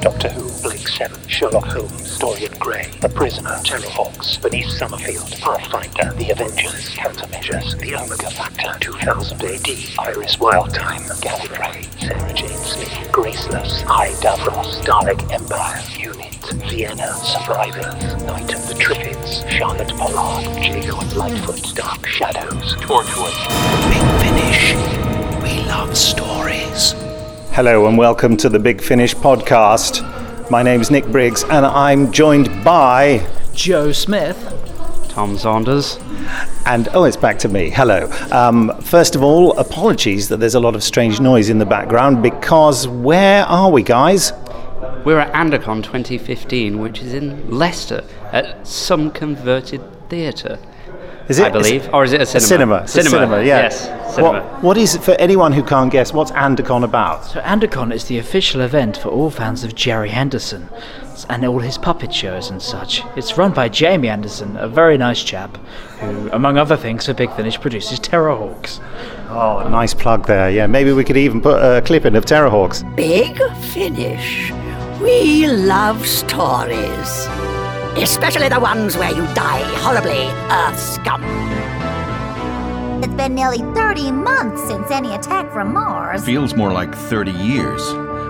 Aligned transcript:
Doctor 0.00 0.28
Who, 0.28 0.62
Blake 0.62 0.86
7, 0.86 1.28
Sherlock 1.28 1.64
Holmes, 1.64 2.18
Dorian 2.18 2.52
Gray, 2.58 2.90
The 3.00 3.08
Prisoner, 3.08 3.56
Terrahawks, 3.64 4.40
Bernice 4.40 4.78
Summerfield, 4.78 5.30
Pathfinder, 5.40 6.12
The 6.16 6.30
Avengers, 6.30 6.90
Countermeasures, 6.90 7.78
The 7.78 7.96
Omega 7.96 8.30
Factor, 8.30 8.78
2000 8.80 9.42
AD, 9.42 9.68
Iris 9.98 10.36
Wildthyme, 10.36 11.06
Gallifrey, 11.20 11.84
Sarah 12.00 12.32
Jane 12.34 12.48
Smith, 12.48 13.12
Graceless, 13.12 13.84
I 13.88 14.10
Davros, 14.20 14.80
Dalek 14.84 15.32
Empire, 15.32 15.82
Unit, 15.98 16.36
Vienna, 16.70 17.12
Survivors, 17.14 18.22
Night 18.24 18.54
of 18.54 18.68
the 18.68 18.74
Triffids, 18.74 19.48
Charlotte 19.50 19.88
Pollard, 19.96 20.44
Jago 20.64 20.96
Litefoot, 21.14 21.74
Dark 21.74 22.06
Shadows, 22.06 22.74
Torchwood. 22.76 23.36
Big 23.90 24.04
Finish. 24.22 24.74
We 25.42 25.66
love 25.68 25.96
stories. 25.96 27.05
Hello 27.56 27.86
and 27.86 27.96
welcome 27.96 28.36
to 28.36 28.50
the 28.50 28.58
Big 28.58 28.82
Finish 28.82 29.14
podcast. 29.14 30.50
My 30.50 30.62
name's 30.62 30.90
Nick 30.90 31.06
Briggs 31.06 31.42
and 31.42 31.64
I'm 31.64 32.12
joined 32.12 32.62
by 32.62 33.26
Joe 33.54 33.92
Smith. 33.92 34.36
Tom 35.08 35.38
Saunders. 35.38 35.98
and 36.66 36.86
oh, 36.92 37.04
it's 37.04 37.16
back 37.16 37.38
to 37.38 37.48
me. 37.48 37.70
Hello. 37.70 38.10
Um, 38.30 38.78
first 38.82 39.16
of 39.16 39.22
all, 39.22 39.58
apologies 39.58 40.28
that 40.28 40.36
there's 40.36 40.54
a 40.54 40.60
lot 40.60 40.74
of 40.74 40.84
strange 40.84 41.18
noise 41.18 41.48
in 41.48 41.58
the 41.58 41.64
background 41.64 42.22
because 42.22 42.86
where 42.86 43.46
are 43.46 43.70
we, 43.70 43.82
guys? 43.82 44.34
We're 45.06 45.20
at 45.20 45.32
Andercon 45.32 45.82
2015, 45.82 46.78
which 46.78 47.00
is 47.00 47.14
in 47.14 47.50
Leicester 47.50 48.04
at 48.32 48.66
some 48.66 49.10
converted 49.10 49.80
theatre. 50.10 50.58
Is 51.28 51.38
it? 51.40 51.46
I 51.46 51.50
believe, 51.50 51.88
or 51.92 52.04
is 52.04 52.12
it 52.12 52.20
a 52.20 52.26
cinema? 52.26 52.46
cinema. 52.46 52.76
It's 52.82 52.96
a 52.96 53.02
cinema, 53.02 53.36
yeah. 53.38 53.62
Yes, 53.62 54.14
cinema. 54.14 54.42
What, 54.42 54.62
what 54.62 54.76
is 54.76 54.94
it 54.94 55.02
for 55.02 55.12
anyone 55.12 55.52
who 55.52 55.62
can't 55.64 55.90
guess? 55.90 56.12
What's 56.12 56.30
Andercon 56.32 56.84
about? 56.84 57.24
So 57.24 57.40
Andercon 57.40 57.92
is 57.92 58.04
the 58.04 58.18
official 58.18 58.60
event 58.60 58.96
for 58.96 59.08
all 59.08 59.30
fans 59.30 59.64
of 59.64 59.74
Gerry 59.74 60.10
Anderson 60.10 60.68
and 61.28 61.44
all 61.44 61.58
his 61.58 61.78
puppet 61.78 62.12
shows 62.14 62.50
and 62.50 62.62
such. 62.62 63.02
It's 63.16 63.36
run 63.36 63.52
by 63.52 63.68
Jamie 63.68 64.08
Anderson, 64.08 64.56
a 64.56 64.68
very 64.68 64.96
nice 64.98 65.22
chap, 65.24 65.56
who, 65.98 66.30
among 66.30 66.58
other 66.58 66.76
things, 66.76 67.06
for 67.06 67.14
Big 67.14 67.32
Finish 67.32 67.60
produces 67.60 67.98
Terrahawks. 67.98 68.80
Oh, 69.30 69.66
nice 69.68 69.94
plug 69.94 70.26
there. 70.26 70.50
Yeah, 70.50 70.66
maybe 70.66 70.92
we 70.92 71.04
could 71.04 71.16
even 71.16 71.40
put 71.40 71.56
a 71.56 71.82
clip 71.82 72.04
in 72.04 72.14
of 72.14 72.24
Terrahawks. 72.24 72.84
Big 72.94 73.36
Finish. 73.72 74.52
We 75.00 75.46
love 75.46 76.06
stories. 76.06 77.28
Especially 78.02 78.48
the 78.50 78.60
ones 78.60 78.96
where 78.96 79.10
you 79.10 79.22
die 79.34 79.62
horribly, 79.80 80.28
Earth 80.50 80.78
scum. 80.78 81.22
It's 83.02 83.14
been 83.14 83.34
nearly 83.34 83.58
30 83.74 84.12
months 84.12 84.62
since 84.68 84.90
any 84.90 85.14
attack 85.14 85.50
from 85.50 85.72
Mars. 85.72 86.22
Feels 86.24 86.54
more 86.54 86.72
like 86.72 86.94
30 86.94 87.30
years. 87.30 87.82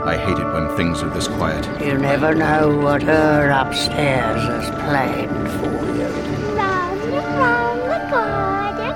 I 0.04 0.16
hate 0.16 0.38
it 0.38 0.52
when 0.52 0.76
things 0.76 1.02
are 1.02 1.10
this 1.10 1.26
quiet. 1.26 1.66
You 1.84 1.98
never 1.98 2.32
know 2.32 2.76
what 2.78 3.02
her 3.02 3.50
upstairs 3.50 4.40
has 4.42 4.70
planned 4.86 5.50
for 5.58 5.84
you. 5.96 6.06
Run 6.54 7.00
around 7.10 7.80
the 7.80 7.98
garden 8.08 8.94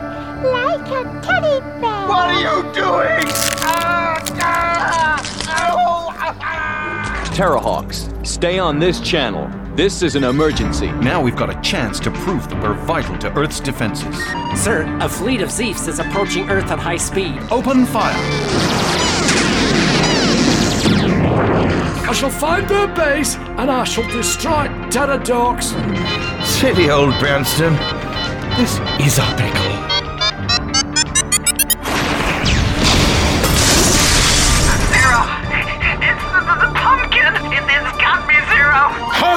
like 0.53 0.89
a 0.89 1.05
teddy 1.21 1.61
bear. 1.81 2.09
What 2.09 2.29
are 2.31 2.41
you 2.41 2.63
doing? 2.73 3.27
Ah, 3.63 4.23
ah, 4.41 5.21
ah, 5.49 5.75
oh, 5.75 7.35
Terrahawks, 7.35 8.25
stay 8.25 8.61
on 8.61 8.79
this 8.79 9.01
channel. 9.01 9.51
This 9.81 10.03
is 10.03 10.15
an 10.15 10.25
emergency. 10.25 10.93
Now 10.93 11.23
we've 11.23 11.35
got 11.35 11.49
a 11.49 11.59
chance 11.63 11.99
to 12.01 12.11
prove 12.11 12.51
that 12.51 12.63
we're 12.63 12.75
vital 12.75 13.17
to 13.17 13.35
Earth's 13.35 13.61
defenses. 13.61 14.15
Sir, 14.55 14.85
a 15.01 15.09
fleet 15.09 15.41
of 15.41 15.49
Zeefs 15.49 15.89
is 15.89 15.99
approaching 15.99 16.51
Earth 16.51 16.71
at 16.71 16.79
high 16.79 16.99
speed. 16.99 17.39
Open 17.51 17.87
fire! 17.87 18.13
I 22.07 22.13
shall 22.13 22.29
find 22.29 22.69
their 22.69 22.89
base 22.89 23.37
and 23.37 23.71
I 23.71 23.85
shall 23.85 24.07
destroy 24.11 24.67
Terradorks. 24.91 25.73
Silly 26.45 26.91
old 26.91 27.19
Branston. 27.19 27.73
This 28.59 28.79
is 29.01 29.19
our 29.19 29.35
pickle. 29.39 29.80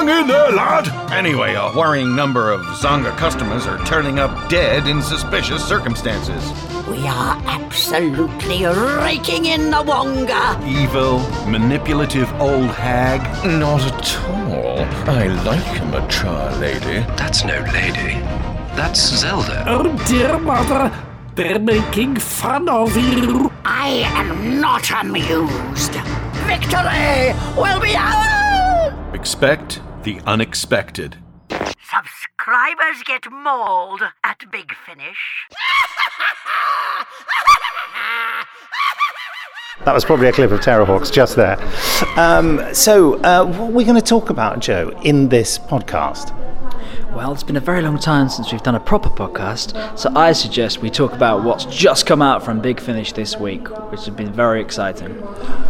Hung 0.04 0.20
in 0.20 0.26
there, 0.26 0.52
lad! 0.52 0.86
Anyway, 1.12 1.54
a 1.54 1.74
worrying 1.74 2.14
number 2.14 2.50
of 2.52 2.60
Zonga 2.76 3.16
customers 3.16 3.66
are 3.66 3.82
turning 3.86 4.18
up 4.18 4.50
dead 4.50 4.86
in 4.86 5.00
suspicious 5.00 5.66
circumstances. 5.66 6.44
We 6.86 7.06
are 7.06 7.40
absolutely 7.46 8.66
raking 8.66 9.46
in 9.46 9.70
the 9.70 9.82
Wonga. 9.82 10.60
Evil, 10.66 11.20
manipulative 11.48 12.30
old 12.34 12.66
hag. 12.66 13.22
Not 13.46 13.80
at 13.80 14.20
all. 14.28 14.80
I 15.08 15.28
like 15.42 15.64
him 15.78 15.94
a 15.94 16.02
mature 16.02 16.50
lady. 16.60 17.00
That's 17.16 17.42
no 17.42 17.58
lady. 17.72 18.20
That's 18.76 19.00
Zelda. 19.00 19.64
Oh 19.66 19.96
dear 20.06 20.38
mother, 20.38 20.92
they're 21.34 21.58
making 21.58 22.16
fun 22.16 22.68
of 22.68 22.94
you. 22.94 23.50
I 23.64 24.02
am 24.04 24.60
not 24.60 24.90
amused. 24.90 25.92
Victory 26.44 27.32
will 27.56 27.80
be 27.80 27.96
ours! 27.96 29.14
Expect 29.14 29.80
the 30.04 30.20
unexpected. 30.26 31.16
Subscribers 31.50 33.02
get 33.04 33.30
mauled 33.30 34.02
at 34.22 34.38
Big 34.50 34.72
Finish. 34.86 35.46
That 39.84 39.92
was 39.92 40.04
probably 40.04 40.28
a 40.28 40.32
clip 40.32 40.50
of 40.50 40.60
Terrahawks 40.60 41.12
just 41.12 41.36
there. 41.36 41.58
Um, 42.16 42.62
so, 42.72 43.14
uh, 43.22 43.44
what 43.44 43.60
are 43.60 43.72
we 43.72 43.84
going 43.84 44.00
to 44.00 44.06
talk 44.06 44.30
about, 44.30 44.60
Joe, 44.60 44.98
in 45.02 45.28
this 45.28 45.58
podcast? 45.58 46.43
Well, 47.14 47.32
it's 47.32 47.44
been 47.44 47.56
a 47.56 47.60
very 47.60 47.80
long 47.80 47.96
time 48.00 48.28
since 48.28 48.50
we've 48.50 48.62
done 48.64 48.74
a 48.74 48.80
proper 48.80 49.08
podcast, 49.08 49.96
so 49.96 50.10
I 50.16 50.32
suggest 50.32 50.82
we 50.82 50.90
talk 50.90 51.12
about 51.12 51.44
what's 51.44 51.64
just 51.66 52.06
come 52.06 52.20
out 52.20 52.44
from 52.44 52.60
Big 52.60 52.80
Finish 52.80 53.12
this 53.12 53.36
week, 53.36 53.68
which 53.92 54.04
has 54.06 54.10
been 54.10 54.32
very 54.32 54.60
exciting. 54.60 55.22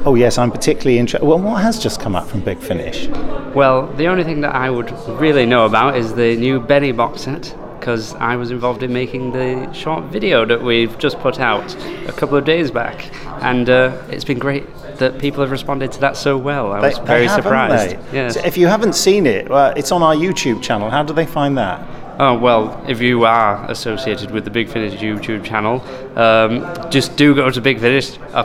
Oh, 0.07 0.15
yes, 0.15 0.39
I'm 0.39 0.51
particularly 0.51 0.99
interested. 0.99 1.27
Well, 1.27 1.39
what 1.39 1.61
has 1.63 1.79
just 1.79 2.01
come 2.01 2.17
out 2.17 2.27
from 2.27 2.41
Big 2.41 2.61
Finish? 2.61 3.09
Well, 3.55 3.89
the 3.89 4.07
only 4.07 4.25
thing 4.25 4.41
that 4.41 4.55
I 4.55 4.71
would 4.71 4.91
really 5.21 5.45
know 5.45 5.67
about 5.67 5.99
is 5.99 6.15
the 6.15 6.35
new 6.37 6.61
Benny 6.61 6.93
box 6.93 7.21
set, 7.21 7.55
because 7.79 8.15
I 8.15 8.37
was 8.37 8.51
involved 8.51 8.83
in 8.83 8.95
making 8.95 9.33
the 9.33 9.71
short 9.75 10.05
video 10.05 10.47
that 10.47 10.63
we've 10.63 10.97
just 10.97 11.19
put 11.19 11.41
out 11.41 11.77
a 12.09 12.13
couple 12.13 12.39
of 12.39 12.47
days 12.47 12.71
back, 12.71 13.15
and 13.43 13.69
uh, 13.69 14.01
it's 14.09 14.25
been 14.25 14.39
great 14.39 14.65
that 14.99 15.19
people 15.19 15.41
have 15.43 15.51
responded 15.51 15.93
to 15.93 16.01
that 16.01 16.17
so 16.17 16.37
well. 16.37 16.73
I 16.73 16.81
was 16.81 16.95
They- 16.95 17.01
they 17.01 17.07
very 17.07 17.27
have, 17.27 17.43
surprised. 17.43 17.97
Yes. 18.13 18.35
So 18.35 18.41
if 18.45 18.57
you 18.57 18.67
haven't 18.67 18.95
seen 18.95 19.27
it, 19.27 19.51
uh, 19.51 19.73
it's 19.77 19.93
on 19.93 20.03
our 20.03 20.15
YouTube 20.15 20.63
channel. 20.63 20.91
How 20.91 21.03
do 21.03 21.13
they 21.13 21.27
find 21.27 21.57
that? 21.59 21.81
Oh, 22.19 22.35
well, 22.39 22.81
if 22.87 23.01
you 23.01 23.25
are 23.25 23.65
associated 23.69 24.31
with 24.31 24.45
the 24.45 24.51
Big 24.51 24.69
Finish 24.69 24.95
YouTube 25.01 25.43
channel, 25.45 25.83
um, 26.17 26.65
just 26.91 27.17
do 27.17 27.35
go 27.35 27.51
to 27.51 27.61
Big 27.61 27.81
Finish. 27.81 28.19
Uh, 28.33 28.45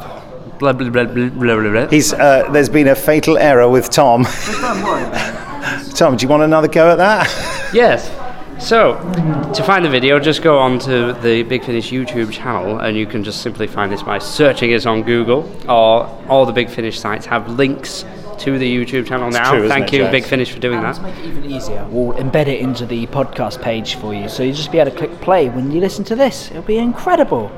blah, 0.58 0.74
blah, 0.74 0.90
blah, 0.90 1.04
blah, 1.06 1.30
blah, 1.30 1.70
blah. 1.72 1.88
He's, 1.88 2.12
uh, 2.14 2.50
there's 2.52 2.70
been 2.70 2.88
a 2.88 2.96
fatal 2.96 3.38
error 3.38 3.70
with 3.70 3.90
Tom. 3.92 4.26
Tom, 5.96 6.16
do 6.18 6.24
you 6.24 6.30
want 6.30 6.44
another 6.44 6.68
go 6.68 6.92
at 6.92 6.98
that? 6.98 7.28
Yes. 7.74 8.10
So, 8.60 8.96
to 9.56 9.64
find 9.64 9.86
the 9.86 9.90
video, 9.90 10.20
just 10.20 10.42
go 10.42 10.60
on 10.60 10.80
to 10.80 11.14
the 11.14 11.44
Big 11.44 11.64
Finish 11.64 11.92
YouTube 11.92 12.32
channel 12.32 12.80
and 12.80 12.96
you 12.98 13.08
can 13.08 13.24
just 13.24 13.42
simply 13.42 13.68
find 13.68 13.90
this 13.90 14.04
by 14.04 14.20
searching 14.20 14.72
it 14.72 14.86
on 14.86 15.04
Google. 15.04 15.50
Or 15.70 16.06
all 16.28 16.46
the 16.46 16.52
Big 16.52 16.70
Finish 16.70 17.00
sites 17.00 17.26
have 17.26 17.50
links 17.50 18.04
to 18.40 18.58
the 18.58 18.76
YouTube 18.86 19.08
channel 19.08 19.30
now. 19.30 19.52
true, 19.52 19.68
Thank 19.68 19.94
it, 19.94 19.98
you, 19.98 20.04
Jack? 20.04 20.12
Big 20.12 20.24
Finish, 20.26 20.52
for 20.52 20.60
doing 20.60 20.78
And 20.80 20.86
that. 20.86 20.96
to 20.96 21.02
make 21.02 21.18
it 21.18 21.26
even 21.26 21.46
easier, 21.46 21.86
we'll 21.90 22.14
embed 22.18 22.48
it 22.48 22.60
into 22.60 22.86
the 22.86 23.06
podcast 23.08 23.62
page 23.62 23.96
for 23.96 24.14
you, 24.14 24.30
so 24.30 24.44
you'll 24.44 24.56
just 24.56 24.72
be 24.72 24.80
able 24.80 24.92
to 24.92 24.98
click 24.98 25.12
play 25.22 25.50
when 25.50 25.72
you 25.72 25.80
listen 25.82 26.04
to 26.06 26.16
this. 26.16 26.50
It'll 26.52 26.64
be 26.64 26.78
incredible. 26.78 27.52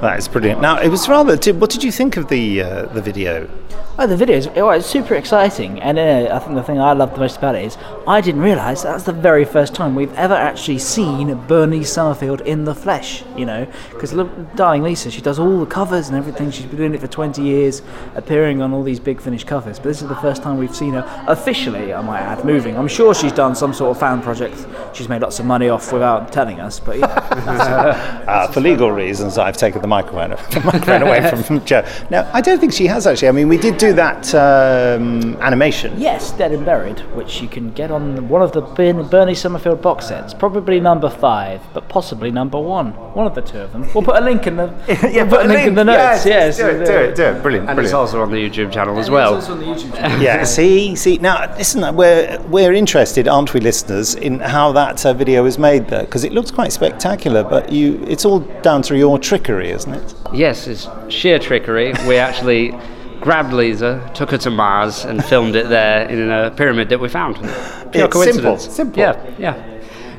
That 0.00 0.18
is 0.18 0.28
brilliant. 0.28 0.60
Now, 0.60 0.78
it 0.80 0.88
was 0.88 1.08
rather. 1.08 1.36
Did, 1.36 1.60
what 1.60 1.70
did 1.70 1.84
you 1.84 1.92
think 1.92 2.16
of 2.16 2.28
the 2.28 2.62
uh, 2.62 2.86
the 2.86 3.00
video? 3.02 3.48
Oh, 3.96 4.08
the 4.08 4.16
video 4.16 4.36
is 4.36 4.48
oh, 4.56 4.70
it's 4.70 4.86
super 4.86 5.14
exciting, 5.14 5.80
and 5.80 5.98
uh, 6.00 6.34
I 6.34 6.40
think 6.40 6.56
the 6.56 6.64
thing 6.64 6.80
I 6.80 6.94
love 6.94 7.14
the 7.14 7.20
most 7.20 7.36
about 7.36 7.54
it 7.54 7.64
is 7.64 7.78
I 8.08 8.20
didn't 8.20 8.40
realise 8.40 8.82
that's 8.82 9.04
the 9.04 9.12
very 9.12 9.44
first 9.44 9.72
time 9.72 9.94
we've 9.94 10.12
ever 10.14 10.34
actually 10.34 10.78
seen 10.78 11.32
Bernie 11.46 11.84
Summerfield 11.84 12.40
in 12.40 12.64
the 12.64 12.74
flesh. 12.74 13.22
You 13.36 13.46
know, 13.46 13.66
because 13.92 14.12
darling 14.56 14.82
Lisa, 14.82 15.12
she 15.12 15.20
does 15.20 15.38
all 15.38 15.60
the 15.60 15.66
covers 15.66 16.08
and 16.08 16.16
everything. 16.18 16.50
She's 16.50 16.66
been 16.66 16.78
doing 16.78 16.94
it 16.94 17.00
for 17.00 17.06
20 17.06 17.40
years, 17.42 17.82
appearing 18.16 18.60
on 18.62 18.72
all 18.72 18.82
these 18.82 18.98
big 18.98 19.20
Finish 19.20 19.44
covers. 19.44 19.78
But 19.78 19.90
this 19.90 20.02
is 20.02 20.08
the 20.08 20.16
first 20.24 20.42
time 20.42 20.56
we've 20.56 20.74
seen 20.74 20.94
her 20.94 21.04
officially, 21.28 21.92
I 21.92 22.00
might 22.00 22.20
add, 22.20 22.44
moving. 22.44 22.78
I'm 22.78 22.88
sure 22.88 23.14
she's 23.14 23.32
done 23.32 23.54
some 23.54 23.74
sort 23.74 23.90
of 23.90 24.00
fan 24.00 24.22
project 24.22 24.56
she's 24.94 25.08
made 25.08 25.22
lots 25.22 25.38
of 25.40 25.46
money 25.46 25.68
off 25.68 25.92
without 25.92 26.32
telling 26.32 26.60
us. 26.60 26.80
But 26.80 26.98
yeah, 26.98 28.22
Uh, 28.34 28.50
for 28.50 28.60
legal 28.60 28.90
reasons, 28.90 29.36
I've 29.36 29.56
taken 29.56 29.74
taken 29.74 29.82
the 29.82 29.88
microphone, 29.88 30.30
the 30.50 30.60
microphone 30.64 31.02
away 31.02 31.28
from, 31.28 31.42
from 31.42 31.64
Joe. 31.64 31.84
No, 32.10 32.28
I 32.32 32.40
don't 32.40 32.58
think 32.58 32.72
she 32.72 32.86
has 32.86 33.06
actually. 33.06 33.28
I 33.28 33.32
mean, 33.32 33.48
we 33.48 33.58
did 33.58 33.76
do 33.78 33.92
that 33.94 34.34
um, 34.34 35.36
animation. 35.40 36.00
Yes, 36.00 36.32
Dead 36.32 36.52
and 36.52 36.64
Buried, 36.64 37.00
which 37.14 37.42
you 37.42 37.48
can 37.48 37.72
get 37.72 37.90
on 37.90 38.28
one 38.28 38.42
of 38.42 38.52
the 38.52 38.60
Bernie 38.60 39.34
Summerfield 39.34 39.82
box 39.82 40.06
sets. 40.06 40.34
Probably 40.34 40.80
number 40.80 41.10
five, 41.10 41.60
but 41.72 41.88
possibly 41.88 42.30
number 42.30 42.60
one. 42.60 42.92
One 43.14 43.26
of 43.26 43.34
the 43.34 43.42
two 43.42 43.58
of 43.58 43.72
them. 43.72 43.82
We'll 43.94 44.04
put 44.04 44.16
a 44.16 44.20
link 44.24 44.46
in 44.46 44.56
the. 44.56 44.72
yeah, 44.88 45.22
we'll 45.22 45.30
put 45.38 45.46
a 45.46 45.48
link, 45.48 45.66
in 45.68 45.74
the 45.74 45.84
notes. 45.84 46.24
Yes, 46.26 46.26
Yes, 46.26 46.56
do 46.58 46.68
it, 46.68 46.86
do 46.86 46.92
it, 46.92 47.16
do 47.16 47.22
it. 47.24 47.42
Brilliant, 47.42 47.68
And 47.68 47.76
brilliant. 47.76 47.80
it's 47.80 47.92
also 47.92 48.22
on 48.22 48.30
the 48.30 48.36
YouTube 48.36 48.72
channel 48.72 48.98
as 48.98 49.10
well. 49.10 49.36
it's 49.36 49.48
also 49.48 49.54
on 49.54 49.60
the 49.60 49.66
YouTube 49.66 49.94
channel. 49.96 50.13
Yeah, 50.20 50.44
see, 50.56 50.94
see. 50.96 51.18
Now, 51.18 51.54
listen, 51.56 51.94
we're 51.96 52.40
we're 52.48 52.72
interested, 52.72 53.28
aren't 53.28 53.52
we, 53.54 53.60
listeners, 53.60 54.14
in 54.14 54.40
how 54.40 54.72
that 54.72 55.04
uh, 55.04 55.12
video 55.14 55.44
is 55.44 55.58
made 55.58 55.88
there 55.88 56.04
because 56.04 56.24
it 56.24 56.32
looks 56.32 56.50
quite 56.50 56.72
spectacular. 56.72 57.42
But 57.42 57.72
you, 57.72 58.02
it's 58.06 58.24
all 58.24 58.40
down 58.62 58.82
to 58.82 58.96
your 58.96 59.18
trickery, 59.18 59.70
isn't 59.70 59.92
it? 59.94 60.14
Yes, 60.32 60.66
it's 60.66 60.88
sheer 61.08 61.38
trickery. 61.38 61.92
We 62.06 62.16
actually 62.16 62.74
grabbed 63.20 63.52
Lisa, 63.52 64.10
took 64.14 64.30
her 64.30 64.38
to 64.38 64.50
Mars, 64.50 65.04
and 65.04 65.24
filmed 65.24 65.56
it 65.56 65.68
there 65.68 66.08
in 66.08 66.30
a 66.30 66.50
pyramid 66.50 66.88
that 66.90 67.00
we 67.00 67.08
found. 67.08 67.36
Pure 67.36 67.46
It's 67.46 67.92
simple, 67.92 68.10
coincidence. 68.10 68.68
simple. 68.74 69.00
Yeah, 69.00 69.34
yeah. 69.38 69.70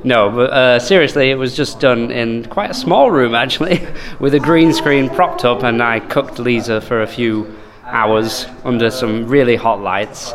No, 0.03 0.30
but 0.30 0.51
uh, 0.51 0.80
seriously, 0.80 1.31
it 1.31 1.36
was 1.36 1.56
just 1.56 1.80
done 1.80 2.12
in 2.12 2.45
quite 2.45 2.69
a 2.69 2.75
small 2.75 3.09
room 3.09 3.33
actually, 3.33 3.86
with 4.19 4.36
a 4.36 4.39
green 4.39 4.71
screen 4.74 5.09
propped 5.09 5.44
up, 5.45 5.63
and 5.63 5.81
I 5.81 6.00
cooked 6.00 6.38
Lisa 6.39 6.80
for 6.80 7.01
a 7.01 7.07
few 7.07 7.56
hours 7.85 8.45
under 8.63 8.89
some 8.89 9.27
really 9.27 9.55
hot 9.55 9.81
lights. 9.81 10.33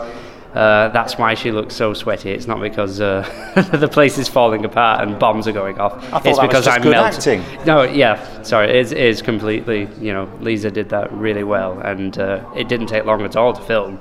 Uh, 0.55 0.89
that's 0.89 1.17
why 1.17 1.35
she 1.35 1.53
looks 1.53 1.77
so 1.77 1.95
sweaty. 1.95 2.31
It's 2.31 2.49
not 2.49 2.61
because 2.61 3.01
uh, 3.01 3.23
the 3.79 3.89
place 3.89 4.19
is 4.19 4.29
falling 4.29 4.65
apart 4.65 5.07
and 5.07 5.17
bombs 5.19 5.47
are 5.47 5.53
going 5.53 5.79
off. 5.79 6.03
It's 6.27 6.41
because 6.41 6.67
I'm 6.67 6.83
melting. 6.83 7.41
acting. 7.41 7.65
No, 7.65 7.83
yeah, 7.83 8.43
sorry, 8.43 8.71
it 8.71 8.77
is, 8.77 8.93
it 8.93 8.99
is 8.99 9.23
completely. 9.23 9.89
You 10.01 10.13
know, 10.13 10.33
Lisa 10.41 10.71
did 10.71 10.89
that 10.89 11.13
really 11.13 11.45
well, 11.45 11.79
and 11.81 12.19
uh, 12.19 12.45
it 12.57 12.69
didn't 12.69 12.89
take 12.89 13.05
long 13.05 13.23
at 13.23 13.37
all 13.37 13.53
to 13.53 13.63
film. 13.63 14.01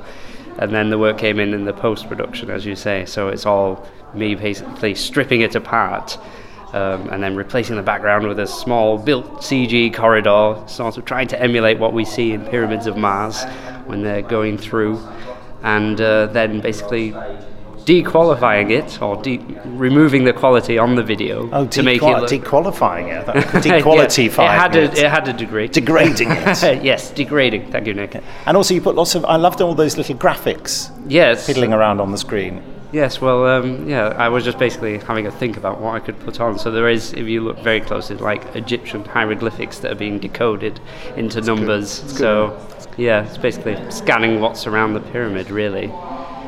And 0.58 0.74
then 0.74 0.90
the 0.90 0.98
work 0.98 1.20
came 1.20 1.40
in 1.40 1.54
in 1.54 1.66
the 1.66 1.74
post 1.74 2.10
production, 2.10 2.50
as 2.50 2.66
you 2.66 2.76
say. 2.76 3.06
So 3.06 3.30
it's 3.30 3.46
all 3.46 3.88
me 4.14 4.34
basically 4.34 4.96
stripping 4.96 5.42
it 5.42 5.56
apart. 5.56 6.18
Um, 6.72 7.10
and 7.10 7.24
then 7.24 7.36
replacing 7.36 7.78
the 7.78 7.82
background 7.82 8.28
with 8.28 8.38
a 8.40 8.46
small 8.46 9.00
built 9.00 9.26
CG 9.42 9.92
corridor, 9.92 10.56
sort 10.68 10.98
of 10.98 11.06
trying 11.06 11.28
to 11.30 11.42
emulate 11.42 11.80
what 11.80 11.94
we 11.94 12.06
see 12.06 12.32
in 12.32 12.46
Pyramids 12.46 12.86
of 12.86 12.96
Mars 12.96 13.44
when 13.88 14.04
they're 14.04 14.22
going 14.22 14.58
through, 14.60 15.00
and 15.64 16.00
uh, 16.00 16.28
then 16.28 16.62
basically 16.62 17.16
dequalifying 17.86 18.70
it 18.70 19.02
or 19.02 19.20
de- 19.24 19.40
removing 19.66 20.24
the 20.26 20.34
quality 20.34 20.78
on 20.78 20.94
the 20.96 21.02
video 21.02 21.50
Oh, 21.52 21.66
to 21.68 21.82
make 21.82 22.02
it 22.02 22.06
look 22.06 22.30
dequalifying 22.30 23.08
it, 23.08 23.26
Yeah, 23.66 23.76
it 23.76 24.60
had 24.60 24.76
a, 24.76 24.84
it. 24.84 24.98
it 25.00 25.10
had 25.10 25.28
a 25.28 25.34
degree. 25.34 25.68
Degrading 25.68 26.30
it. 26.32 26.84
yes, 26.84 27.10
degrading. 27.12 27.72
Thank 27.72 27.88
you, 27.88 27.94
Nick. 27.96 28.22
And 28.46 28.56
also, 28.58 28.74
you 28.76 28.82
put 28.82 28.96
lots 28.96 29.16
of. 29.16 29.26
I 29.26 29.38
loved 29.38 29.62
all 29.62 29.74
those 29.74 29.98
little 29.98 30.16
graphics 30.16 30.92
Yes. 31.08 31.48
fiddling 31.48 31.74
around 31.74 32.00
on 32.00 32.12
the 32.12 32.18
screen. 32.18 32.62
Yes, 32.92 33.22
well, 33.22 33.46
um, 33.46 33.88
yeah, 33.88 34.08
I 34.08 34.30
was 34.30 34.44
just 34.44 34.58
basically 34.58 34.98
having 34.98 35.28
a 35.28 35.32
think 35.32 35.58
about 35.58 35.80
what 35.80 35.94
I 35.94 36.00
could 36.00 36.20
put 36.22 36.40
on. 36.40 36.58
So 36.58 36.72
there 36.72 36.90
is, 36.90 37.14
if 37.14 37.28
you 37.28 37.42
look 37.42 37.60
very 37.60 37.82
closely, 37.82 38.16
like 38.16 38.56
Egyptian 38.56 39.06
hieroglyphics 39.06 39.78
that 39.80 39.92
are 39.92 39.96
being 39.96 40.18
decoded 40.18 40.80
into 41.16 41.40
numbers. 41.42 41.90
So, 41.92 42.60
yeah, 42.98 43.28
it's 43.28 43.38
basically 43.38 43.78
scanning 43.92 44.42
what's 44.42 44.66
around 44.66 44.94
the 44.94 45.02
pyramid, 45.02 45.52
really. 45.52 45.92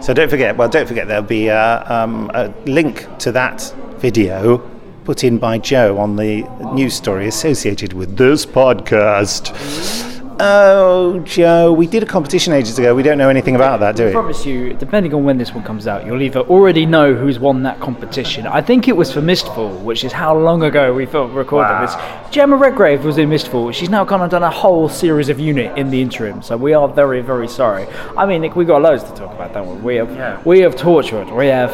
So 0.02 0.16
don't 0.16 0.30
forget. 0.30 0.58
Well, 0.58 0.68
don't 0.68 0.88
forget. 0.88 1.08
There'll 1.08 1.22
be 1.22 1.48
a, 1.48 1.86
um, 1.88 2.32
a 2.34 2.52
link 2.66 3.08
to 3.20 3.32
that 3.34 3.62
video 3.98 4.58
put 5.04 5.24
in 5.24 5.38
by 5.38 5.60
Joe 5.60 6.00
on 6.00 6.16
the 6.16 6.42
news 6.74 6.96
story 6.96 7.28
associated 7.28 7.94
with 7.94 8.18
this 8.18 8.48
podcast. 8.48 10.11
Oh, 10.44 11.20
Joe, 11.20 11.72
we 11.72 11.86
did 11.86 12.02
a 12.02 12.06
competition 12.08 12.52
ages 12.52 12.80
ago. 12.80 12.96
We 12.96 13.04
don't 13.04 13.20
know 13.20 13.30
anything 13.30 13.56
about 13.56 13.80
that, 13.82 13.96
do 13.96 14.06
we? 14.06 14.10
I 14.10 14.14
promise 14.14 14.44
you, 14.44 14.74
depending 14.74 15.14
on 15.14 15.24
when 15.24 15.38
this 15.38 15.54
one 15.54 15.64
comes 15.64 15.86
out, 15.86 16.04
you'll 16.04 16.22
either 16.24 16.40
already 16.40 16.88
know 16.88 17.14
who's 17.14 17.38
won 17.38 17.62
that 17.62 17.80
competition. 17.80 18.48
I 18.48 18.60
think 18.60 18.88
it 18.88 18.98
was 18.98 19.14
for 19.14 19.22
Mistfall, 19.22 19.80
which 19.84 20.04
is 20.04 20.12
how 20.12 20.36
long 20.36 20.64
ago 20.64 20.96
we 20.96 21.06
felt 21.06 21.32
recorded 21.32 21.70
Wow. 21.70 21.82
this. 21.86 21.94
Jemma 22.36 22.60
Redgrave 22.60 23.06
was 23.06 23.20
in 23.20 23.30
Mistfall. 23.30 23.72
She's 23.72 23.90
now 23.92 24.04
gone 24.04 24.22
and 24.22 24.32
done 24.32 24.42
a 24.42 24.50
whole 24.50 24.90
series 24.90 25.30
of 25.30 25.40
Unit 25.40 25.78
in 25.78 25.92
the 25.92 26.02
interim, 26.02 26.42
so 26.42 26.58
we 26.58 26.74
are 26.74 26.88
very, 26.88 27.22
very 27.22 27.48
sorry. 27.48 27.86
I 28.18 28.26
mean, 28.26 28.42
Nick, 28.42 28.56
we 28.56 28.66
got 28.66 28.82
loads 28.82 29.04
to 29.04 29.12
talk 29.14 29.32
about, 29.36 29.54
don't 29.54 29.70
we? 29.84 29.92
We 29.92 29.96
have, 29.98 30.44
we 30.44 30.62
have 30.62 30.76
tortured. 30.76 31.30
We 31.32 31.48
have. 31.48 31.72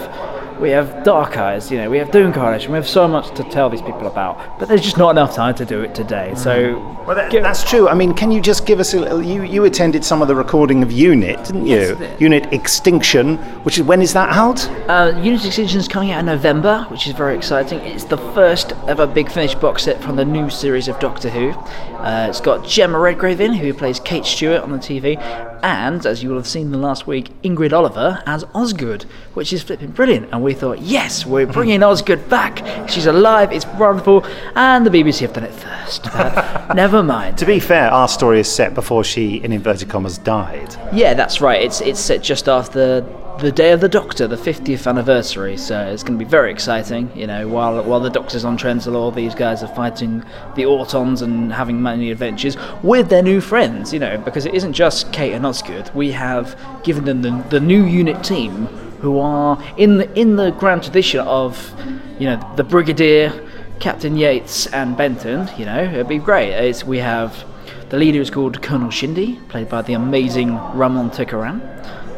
We 0.60 0.72
have 0.72 1.04
Dark 1.04 1.38
Eyes, 1.38 1.70
you 1.70 1.78
know, 1.78 1.88
we 1.90 2.00
have 2.00 2.10
Doom 2.10 2.34
Coalition, 2.34 2.72
we 2.72 2.78
have 2.78 2.88
so 2.88 3.08
much 3.08 3.36
to 3.36 3.44
tell 3.44 3.70
these 3.70 3.82
people 3.82 4.08
about, 4.08 4.58
but 4.60 4.68
there's 4.68 4.82
just 4.82 4.98
not 4.98 5.12
enough 5.12 5.36
time 5.36 5.54
to 5.56 5.66
do 5.66 5.82
it 5.82 5.94
today. 5.94 6.34
So, 6.36 6.80
Well, 7.06 7.16
that, 7.16 7.32
that's 7.32 7.64
true. 7.64 7.88
I 7.88 7.94
mean, 7.94 8.14
can 8.16 8.32
you 8.32 8.42
just 8.42 8.66
give 8.66 8.80
us 8.80 8.96
a 8.96 9.00
little? 9.00 9.22
You, 9.22 9.44
you 9.44 9.66
attended 9.66 10.04
some 10.04 10.22
of 10.22 10.28
the 10.28 10.36
recording 10.36 10.82
of 10.82 10.92
Unit, 10.92 11.38
didn't 11.46 11.68
you? 11.68 11.76
Yes. 12.00 12.20
Unit 12.22 12.52
Extinction, 12.52 13.38
which 13.64 13.78
is 13.78 13.84
when 13.86 14.02
is 14.02 14.14
that 14.14 14.30
out? 14.36 14.68
Uh, 14.90 15.20
Unit 15.22 15.46
Extinction 15.46 15.80
is 15.80 15.88
coming 15.88 16.10
out 16.10 16.22
in 16.22 16.26
November, 16.26 16.86
which 16.90 17.06
is 17.06 17.14
very 17.14 17.36
exciting. 17.36 17.80
It's 17.82 18.06
the 18.06 18.18
first 18.18 18.74
ever 18.88 19.06
Big 19.06 19.32
Finish 19.32 19.54
box 19.56 19.84
set 19.84 20.02
from 20.02 20.16
the 20.16 20.26
new 20.26 20.50
series 20.50 20.88
of 20.88 21.00
Doctor 21.00 21.30
Who. 21.30 21.52
Uh, 21.52 22.28
it's 22.30 22.42
got 22.42 22.62
Jemma 22.64 23.00
Redgrave 23.02 23.42
in, 23.42 23.54
who 23.54 23.74
plays 23.74 24.00
Kate 24.00 24.26
Stewart 24.26 24.62
on 24.64 24.72
the 24.72 24.80
TV, 24.80 25.18
and 25.64 26.06
as 26.06 26.24
you 26.24 26.30
will 26.30 26.38
have 26.38 26.48
seen 26.48 26.72
the 26.72 26.78
last 26.78 27.08
week, 27.08 27.30
Ingrid 27.44 27.74
Oliver 27.74 28.22
as 28.26 28.44
Osgood, 28.54 29.04
which 29.34 29.52
is 29.54 29.64
flipping 29.64 29.92
brilliant. 29.92 30.30
And 30.32 30.44
we 30.44 30.54
thought, 30.54 30.80
yes, 30.80 31.26
we're 31.26 31.46
bringing 31.46 31.84
Osgood 31.92 32.30
back. 32.30 32.90
She's 32.90 33.06
alive. 33.06 33.52
It's 33.52 33.66
wonderful, 33.66 34.26
and 34.56 34.86
the 34.86 34.90
BBC 34.90 35.22
have 35.22 35.34
done 35.34 35.44
it 35.46 35.54
first. 35.54 36.04
But 36.04 36.74
never 36.76 37.04
mind. 37.04 37.38
To 37.40 37.46
be 37.46 37.60
fair, 37.60 37.90
our 37.90 38.08
story 38.08 38.40
is 38.40 38.52
set 38.52 38.74
before 38.74 39.04
she, 39.04 39.38
in 39.38 39.52
inverted 39.52 39.90
commas, 39.90 40.18
died. 40.18 40.76
Yeah, 40.94 41.14
that's 41.14 41.42
right. 41.42 41.62
It's 41.62 41.82
it's 41.82 42.00
set 42.00 42.22
just 42.24 42.48
after 42.48 43.02
the 43.40 43.52
day 43.52 43.72
of 43.72 43.82
the 43.82 43.90
Doctor, 43.90 44.28
the 44.28 44.36
50th 44.36 44.88
anniversary. 44.88 45.58
So 45.58 45.80
it's 45.80 46.04
going 46.04 46.18
to 46.18 46.24
be 46.24 46.30
very 46.30 46.52
exciting. 46.52 47.12
You 47.16 47.28
know, 47.28 47.48
while 47.48 47.84
while 47.84 48.00
the 48.00 48.10
Doctor's 48.10 48.44
on 48.44 48.58
Trenzalore, 48.58 49.14
these 49.14 49.36
guys 49.36 49.64
are 49.64 49.68
fighting 49.68 50.20
the 50.56 50.64
Autons 50.64 51.22
and 51.22 51.54
having 51.54 51.82
many 51.82 52.12
adventures 52.12 52.58
with 52.84 53.10
their 53.10 53.22
new 53.22 53.42
friends. 53.42 53.94
You 53.94 54.00
know, 54.00 54.18
because 54.18 54.46
it 54.46 54.54
isn't 54.54 54.74
just 54.74 55.12
Kate 55.14 55.34
and 55.34 55.46
Osgood. 55.46 55.92
We 55.94 56.12
have 56.12 56.58
given 56.84 57.06
them 57.06 57.22
the, 57.22 57.44
the 57.50 57.60
new 57.60 57.86
unit 57.86 58.24
team 58.24 58.66
who 59.02 59.20
are 59.20 59.62
in 59.78 59.98
the 59.98 60.20
in 60.20 60.36
the 60.36 60.52
grand 60.52 60.84
tradition 60.84 61.20
of, 61.22 61.74
you 62.20 62.26
know, 62.26 62.54
the 62.56 62.64
Brigadier, 62.64 63.48
Captain 63.80 64.18
Yates, 64.18 64.68
and 64.68 64.98
Benton. 64.98 65.50
You 65.58 65.66
know, 65.66 65.84
it'd 65.84 66.08
be 66.08 66.18
great. 66.18 66.52
It's, 66.52 66.84
we 66.84 66.98
have. 67.00 67.46
The 67.90 67.98
leader 67.98 68.20
is 68.20 68.30
called 68.30 68.62
Colonel 68.62 68.90
Shindi, 68.90 69.48
played 69.48 69.70
by 69.70 69.82
the 69.82 69.94
amazing 69.94 70.58
Ramon 70.74 71.10
Tikaram. 71.10 71.62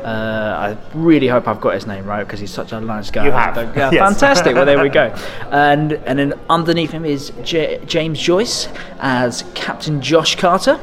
Uh, 0.04 0.76
I 0.76 0.98
really 0.98 1.28
hope 1.28 1.48
I've 1.48 1.62
got 1.62 1.74
his 1.74 1.86
name 1.88 2.06
right 2.06 2.24
because 2.24 2.40
he's 2.40 2.52
such 2.54 2.72
a 2.72 2.80
nice 2.82 3.12
guy. 3.12 3.26
You 3.26 3.32
have. 3.32 3.56
Yeah, 3.76 3.92
Yes. 3.92 4.00
Fantastic. 4.20 4.56
well, 4.56 4.66
there 4.66 4.82
we 4.82 4.90
go. 4.90 5.14
And 5.52 5.94
and 5.94 6.18
then 6.20 6.34
underneath 6.50 6.92
him 6.92 7.06
is 7.06 7.32
J- 7.44 7.82
James 7.86 8.20
Joyce 8.20 8.68
as 9.00 9.44
Captain 9.56 10.02
Josh 10.02 10.36
Carter, 10.36 10.76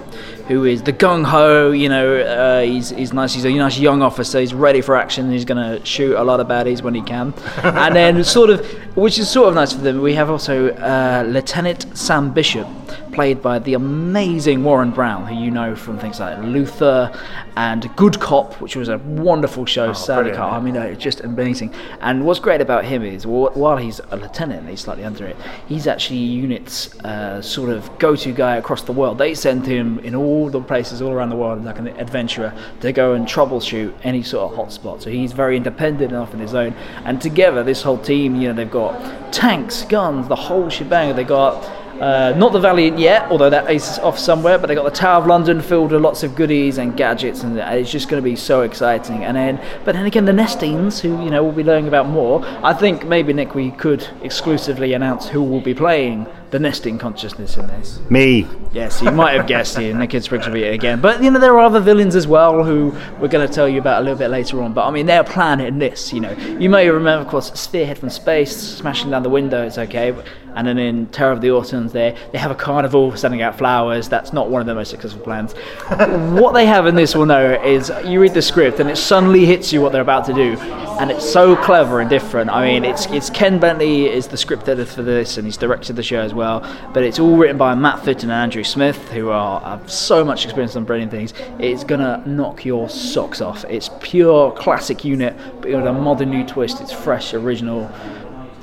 who 0.49 0.65
is 0.65 0.83
the 0.83 0.93
gung 0.93 1.25
ho. 1.25 1.71
You 1.71 1.89
know, 1.89 2.17
uh, 2.19 2.61
he's 2.63 2.91
he's 2.91 3.13
nice. 3.13 3.33
He's 3.35 3.45
a 3.45 3.51
nice 3.53 3.79
young 3.79 4.03
officer. 4.03 4.41
He's 4.41 4.53
ready 4.55 4.81
for 4.81 4.97
action. 4.97 5.31
He's 5.31 5.45
going 5.45 5.63
to 5.79 5.85
shoot 5.87 6.17
a 6.17 6.23
lot 6.25 6.41
of 6.41 6.47
baddies 6.49 6.83
when 6.83 6.95
he 6.95 7.03
can. 7.03 7.33
and 7.63 7.95
then 7.95 8.23
sort 8.25 8.51
of, 8.51 8.67
which 8.97 9.19
is 9.19 9.29
sort 9.31 9.49
of 9.49 9.55
nice 9.55 9.73
for 9.73 9.81
them. 9.83 10.03
We 10.03 10.15
have 10.15 10.31
also 10.31 10.71
uh, 10.75 11.25
Lieutenant 11.29 11.87
Sam 11.97 12.33
Bishop, 12.33 12.67
played 13.17 13.43
by 13.43 13.59
the 13.59 13.75
amazing 13.75 14.63
Warren 14.63 14.91
Brown, 14.93 15.27
who 15.27 15.35
you 15.35 15.51
know 15.51 15.75
from 15.75 15.99
things 15.99 16.21
like 16.21 16.39
Luther 16.45 17.11
and 17.57 17.89
Good 17.97 18.21
Cop, 18.21 18.61
which 18.61 18.77
was 18.77 18.89
a 18.89 18.99
wonderful 18.99 19.65
show. 19.67 19.93
Sadly, 19.93 20.31
brilliant. 20.31 20.39
can't- 20.39 20.53
I 20.53 20.61
mean, 20.61 20.77
uh, 20.77 20.95
just 20.95 21.21
amazing. 21.23 21.73
And 22.01 22.25
what's 22.27 22.39
great 22.41 22.61
about 22.61 22.85
him 22.85 23.03
is, 23.03 23.27
while 23.27 23.77
he's 23.79 24.01
a 24.11 24.17
lieutenant, 24.17 24.61
and 24.61 24.69
he's 24.69 24.81
slightly 24.81 25.05
under 25.05 25.27
it. 25.27 25.37
He's 25.67 25.87
actually 25.87 26.19
unit's 26.19 26.95
uh, 27.01 27.41
sort 27.41 27.71
of 27.71 27.99
go-to 27.99 28.33
guy 28.33 28.57
across 28.57 28.83
the 28.83 28.93
world. 28.93 29.19
They 29.19 29.35
send 29.35 29.67
him 29.67 29.99
in 30.01 30.15
all 30.15 30.51
the 30.51 30.61
places 30.61 31.01
all 31.01 31.13
around 31.13 31.31
the 31.31 31.37
world, 31.37 31.65
like 31.65 31.79
an 31.79 31.89
adventurer, 31.89 32.53
to 32.83 32.93
go 32.93 33.15
and 33.15 33.27
troubleshoot 33.27 33.95
any 34.05 34.23
sort 34.23 34.53
of 34.53 34.59
hotspot. 34.59 35.01
So 35.03 35.11
he's 35.11 35.33
very 35.33 35.57
independent 35.57 36.13
enough 36.13 36.35
in 36.35 36.41
his 36.41 36.55
own. 36.55 36.75
And 37.07 37.21
together, 37.21 37.63
this 37.65 37.83
whole 37.83 37.99
team, 37.99 38.37
you 38.37 38.49
know, 38.49 38.55
they've 38.55 38.71
got 38.71 39.33
tanks, 39.33 39.85
guns, 39.85 40.29
the 40.29 40.37
whole 40.37 40.69
shebang. 40.69 41.17
They 41.17 41.25
got. 41.25 41.67
Uh, 42.01 42.35
not 42.37 42.53
the 42.53 42.61
Valiant 42.61 42.99
yet, 42.99 43.31
although 43.31 43.51
that 43.51 43.71
is 43.71 43.99
off 44.01 44.19
somewhere. 44.19 44.59
But 44.59 44.67
they 44.67 44.75
got 44.75 44.85
the 44.85 44.91
Tower 44.91 45.23
of 45.23 45.27
London 45.27 45.61
filled 45.61 45.93
with 45.93 46.03
lots 46.03 46.23
of 46.23 46.35
goodies 46.35 46.79
and 46.79 46.97
gadgets, 46.97 47.43
and 47.43 47.59
it's 47.59 47.91
just 47.91 48.09
going 48.09 48.23
to 48.23 48.25
be 48.25 48.37
so 48.37 48.63
exciting. 48.63 49.25
And 49.25 49.37
then, 49.37 49.61
but 49.85 49.95
then 49.95 50.07
again, 50.07 50.25
the 50.25 50.33
Nestenes, 50.33 51.01
who 51.01 51.23
you 51.25 51.31
know 51.31 51.43
we'll 51.43 51.53
be 51.53 51.65
learning 51.65 51.89
about 51.89 52.09
more. 52.09 52.45
I 52.63 52.75
think 52.75 53.07
maybe 53.07 53.33
Nick, 53.33 53.55
we 53.55 53.71
could 53.73 54.07
exclusively 54.23 54.93
announce 54.93 55.29
who 55.29 55.43
will 55.43 55.61
be 55.61 55.75
playing 55.75 56.27
the 56.51 56.59
Nestene 56.59 56.99
consciousness 56.99 57.57
in 57.57 57.67
this. 57.67 58.01
Me. 58.09 58.47
Yes, 58.73 59.03
you 59.03 59.11
might 59.11 59.33
have 59.33 59.47
guessed 59.47 59.77
here. 59.79 59.95
Nick 59.95 60.11
Briggs 60.11 60.47
will 60.47 60.55
be 60.55 60.63
it 60.63 60.75
again. 60.75 61.01
But 61.01 61.23
you 61.23 61.31
know 61.31 61.41
there 61.41 61.55
are 61.55 61.61
other 61.61 61.81
villains 61.81 62.15
as 62.15 62.27
well 62.27 62.63
who 62.63 62.95
we're 63.21 63.29
going 63.29 63.47
to 63.47 63.53
tell 63.53 63.69
you 63.69 63.81
about 63.81 64.01
a 64.01 64.05
little 64.05 64.19
bit 64.19 64.29
later 64.29 64.63
on. 64.63 64.73
But 64.73 64.87
I 64.87 64.91
mean 64.91 65.07
their 65.07 65.25
plan 65.25 65.61
in 65.61 65.79
this, 65.79 66.13
you 66.13 66.21
know, 66.21 66.33
you 66.59 66.71
may 66.71 66.89
remember, 66.89 67.25
of 67.25 67.29
course, 67.29 67.53
Spearhead 67.59 67.99
from 67.99 68.11
space, 68.11 68.57
smashing 68.57 69.11
down 69.11 69.23
the 69.23 69.29
window. 69.29 69.67
It's 69.67 69.79
okay. 69.79 70.13
But 70.13 70.27
And 70.57 70.67
then 70.67 70.79
in 70.79 71.07
Terror 71.09 71.33
of 71.33 71.41
the 71.41 71.49
Autons, 71.49 71.93
they 71.93 72.17
they 72.33 72.39
have 72.39 72.51
a 72.51 72.55
carnival 72.55 73.17
sending 73.17 73.43
out 73.43 73.57
flowers. 73.57 74.09
That's 74.09 74.33
not 74.33 74.51
one 74.51 74.61
of 74.61 74.67
their 74.67 74.75
most 74.75 74.91
successful 74.91 75.23
plans. 75.23 75.53
what 76.33 76.53
they 76.53 76.67
have 76.67 76.87
in 76.87 76.95
this 76.95 77.15
one 77.15 77.29
though 77.29 77.63
is 77.63 77.93
you 78.05 78.21
read 78.21 78.35
the 78.35 78.43
script 78.43 78.81
and 78.81 78.91
it 78.91 78.97
suddenly 78.97 79.45
hits 79.45 79.73
you 79.73 79.81
what 79.81 79.93
they're 79.93 80.03
about 80.03 80.25
to 80.27 80.33
do, 80.33 80.57
and 80.99 81.11
it's 81.11 81.31
so 81.31 81.55
clever 81.57 82.01
and 82.01 82.11
different. 82.11 82.51
I 82.51 82.67
mean, 82.67 82.85
it's 82.85 83.07
it's 83.07 83.31
Ken 83.31 83.59
Bentley 83.59 84.07
is 84.07 84.27
the 84.29 84.37
script 84.37 84.69
editor 84.69 84.91
for 84.91 85.03
this, 85.03 85.37
and 85.37 85.47
he's 85.47 85.57
directed 85.57 85.97
the 85.97 86.03
show 86.03 86.21
as 86.21 86.35
well. 86.35 86.61
But 86.93 87.05
it's 87.05 87.19
all 87.19 87.37
written 87.37 87.59
by 87.59 87.75
Matt 87.75 88.05
Fitton 88.05 88.31
and 88.31 88.33
Andrew 88.33 88.65
Smith, 88.65 89.11
who 89.11 89.31
are 89.31 89.61
have 89.61 89.91
so 89.91 90.25
much 90.25 90.45
experience 90.45 90.75
on 90.77 90.85
brilliant 90.85 91.11
things. 91.11 91.35
It's 91.59 91.85
gonna 91.85 92.23
knock 92.27 92.65
your 92.65 92.89
socks 92.89 93.41
off. 93.41 93.65
It's 93.69 93.91
pure 94.01 94.53
classic 94.53 95.05
unit, 95.05 95.37
but 95.61 95.71
with 95.71 95.87
a 95.87 95.93
modern 95.93 96.31
new 96.31 96.45
twist. 96.47 96.81
It's 96.81 96.93
fresh, 96.93 97.35
original. 97.35 97.91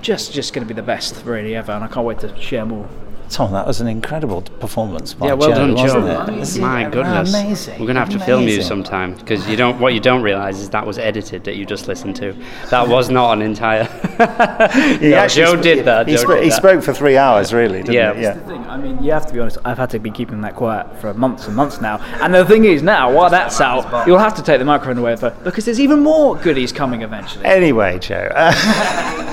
Just 0.03 0.33
just 0.33 0.53
gonna 0.53 0.65
be 0.67 0.73
the 0.73 0.83
best 0.83 1.23
really 1.25 1.55
ever, 1.55 1.71
and 1.71 1.83
I 1.83 1.87
can't 1.87 2.05
wait 2.05 2.19
to 2.19 2.39
share 2.39 2.65
more. 2.65 2.87
Tom, 3.29 3.51
that 3.53 3.65
was 3.65 3.81
an 3.81 3.87
incredible 3.87 4.41
performance. 4.59 5.13
By 5.15 5.27
Yeah, 5.27 5.33
well 5.33 5.49
Joe, 5.49 5.55
done, 5.55 5.73
wasn't 5.73 6.05
Joe. 6.05 6.33
it? 6.33 6.39
This 6.39 6.57
My 6.57 6.83
goodness, 6.83 7.33
amazing. 7.33 7.79
we're 7.79 7.87
gonna 7.87 8.01
have 8.01 8.09
to 8.09 8.19
film 8.19 8.43
you 8.47 8.61
sometime 8.61 9.13
because 9.15 9.47
you 9.47 9.55
don't. 9.55 9.79
What 9.79 9.93
you 9.93 9.99
don't 10.01 10.21
realize 10.21 10.59
is 10.59 10.69
that 10.71 10.85
was 10.85 10.99
edited 10.99 11.45
that 11.45 11.55
you 11.55 11.65
just 11.65 11.87
listened 11.87 12.17
to. 12.17 12.35
That 12.69 12.87
was 12.89 13.09
not 13.09 13.31
an 13.37 13.41
entire. 13.41 13.85
He 14.99 15.09
No, 15.11 15.15
actually 15.17 15.45
Joe 15.45 15.55
sp- 15.55 15.63
did 15.63 15.85
that. 15.85 16.07
He, 16.07 16.15
Joe 16.15 16.21
sp- 16.21 16.27
did 16.35 16.43
he 16.43 16.49
that. 16.49 16.57
spoke 16.57 16.83
for 16.83 16.93
three 16.93 17.17
hours, 17.17 17.53
really, 17.53 17.77
didn't 17.79 17.93
Yeah. 17.95 18.13
he? 18.13 18.21
Yeah. 18.23 18.33
The 18.33 18.39
thing, 18.41 18.65
I 18.67 18.77
mean, 18.77 19.01
you 19.03 19.11
have 19.13 19.25
to 19.27 19.33
be 19.33 19.39
honest. 19.39 19.57
I've 19.65 19.77
had 19.77 19.89
to 19.91 19.99
be 19.99 20.11
keeping 20.11 20.41
that 20.41 20.55
quiet 20.55 20.85
for 20.99 21.13
months 21.13 21.47
and 21.47 21.55
months 21.55 21.79
now. 21.81 21.97
And 22.21 22.33
the 22.35 22.43
thing 22.45 22.65
is, 22.65 22.83
now 22.83 23.09
while 23.11 23.29
that's 23.29 23.59
out, 23.61 24.05
you'll 24.05 24.19
have 24.19 24.35
to 24.35 24.43
take 24.43 24.59
the 24.59 24.65
microphone 24.65 24.97
away 24.99 25.15
for, 25.15 25.31
because 25.45 25.63
there's 25.65 25.79
even 25.79 26.01
more 26.03 26.35
goodies 26.35 26.71
coming 26.73 27.01
eventually. 27.01 27.45
Anyway, 27.45 27.97
Joe, 27.99 28.29
uh, 28.35 28.51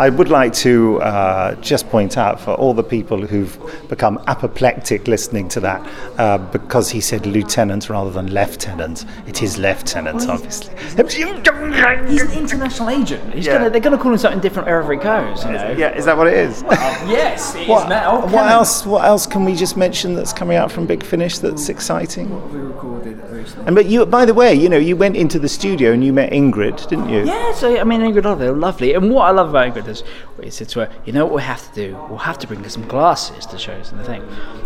I 0.00 0.08
would 0.08 0.30
like 0.30 0.54
to 0.64 0.98
uh, 1.02 1.54
just 1.56 1.90
point 1.90 2.16
out 2.16 2.40
for 2.40 2.52
all 2.54 2.72
the 2.72 2.82
people 2.82 3.26
who've 3.26 3.54
become 3.90 4.18
apoplectic 4.26 5.06
listening 5.06 5.46
to 5.50 5.60
that, 5.60 5.86
uh, 6.18 6.38
because 6.38 6.88
he 6.90 7.02
said 7.02 7.26
lieutenant 7.26 7.90
rather 7.90 8.10
than 8.10 8.32
lieutenant. 8.32 9.04
It 9.26 9.42
is 9.42 9.58
lieutenant, 9.58 10.26
obviously. 10.26 10.74
He's 10.96 12.22
an 12.22 12.32
international 12.32 12.88
agent. 12.88 13.34
He's 13.34 13.44
Yeah. 13.44 13.58
gonna, 13.58 13.68
they're 13.68 13.80
going 13.82 13.94
to 13.94 14.02
call 14.02 14.12
him 14.12 14.16
something 14.16 14.40
different 14.40 14.68
wherever 14.68 14.90
he 14.90 14.98
goes. 14.98 15.44
You 15.44 15.52
know? 15.52 15.74
Yeah, 15.76 15.94
is 15.94 16.06
that 16.06 16.16
what 16.16 16.28
it 16.28 16.34
is? 16.34 16.62
yes, 17.06 17.54
it 17.54 17.62
is 17.64 17.68
What, 17.68 17.90
now. 17.90 18.24
what 18.24 18.46
else? 18.50 18.86
What 18.86 19.04
else 19.04 19.26
can 19.26 19.44
we 19.44 19.54
just 19.54 19.76
mention 19.76 20.14
that's 20.14 20.32
coming 20.32 20.56
out 20.56 20.72
from 20.72 20.86
Big 20.86 21.02
Finish 21.02 21.40
that's 21.40 21.68
exciting? 21.68 22.30
What 22.30 22.50
We 22.50 22.58
recorded 22.60 23.20
recently. 23.40 23.66
And 23.66 23.74
but 23.76 23.86
you, 23.86 24.06
by 24.06 24.24
the 24.24 24.34
way, 24.34 24.54
you 24.54 24.68
know, 24.68 24.76
you 24.78 24.96
went 24.96 25.16
into 25.16 25.38
the 25.38 25.48
studio 25.48 25.92
and 25.92 26.04
you 26.04 26.12
met 26.12 26.32
Ingrid, 26.32 26.88
didn't 26.88 27.08
you? 27.08 27.24
Yeah, 27.24 27.52
so 27.54 27.78
I 27.78 27.84
mean, 27.84 28.00
Ingrid 28.00 28.24
oh, 28.24 28.30
Oliver, 28.30 28.44
they're 28.44 28.52
lovely. 28.52 28.94
And 28.94 29.10
what 29.10 29.24
I 29.24 29.30
love 29.30 29.50
about 29.50 29.74
Ingrid 29.74 29.88
is, 29.88 30.02
we 30.38 30.50
said 30.50 30.68
to 30.70 30.80
her, 30.80 30.92
you 31.04 31.12
know 31.12 31.24
what 31.24 31.34
we 31.34 31.42
have 31.42 31.66
to 31.68 31.74
do? 31.74 31.96
We'll 32.08 32.18
have 32.18 32.38
to 32.38 32.46
bring 32.46 32.62
her 32.62 32.68
some 32.70 32.86
glasses 32.86 33.44
to 33.46 33.58
show 33.58 33.72
us 33.72 33.90
and 33.90 34.00
the 34.00 34.04
thing. 34.04 34.22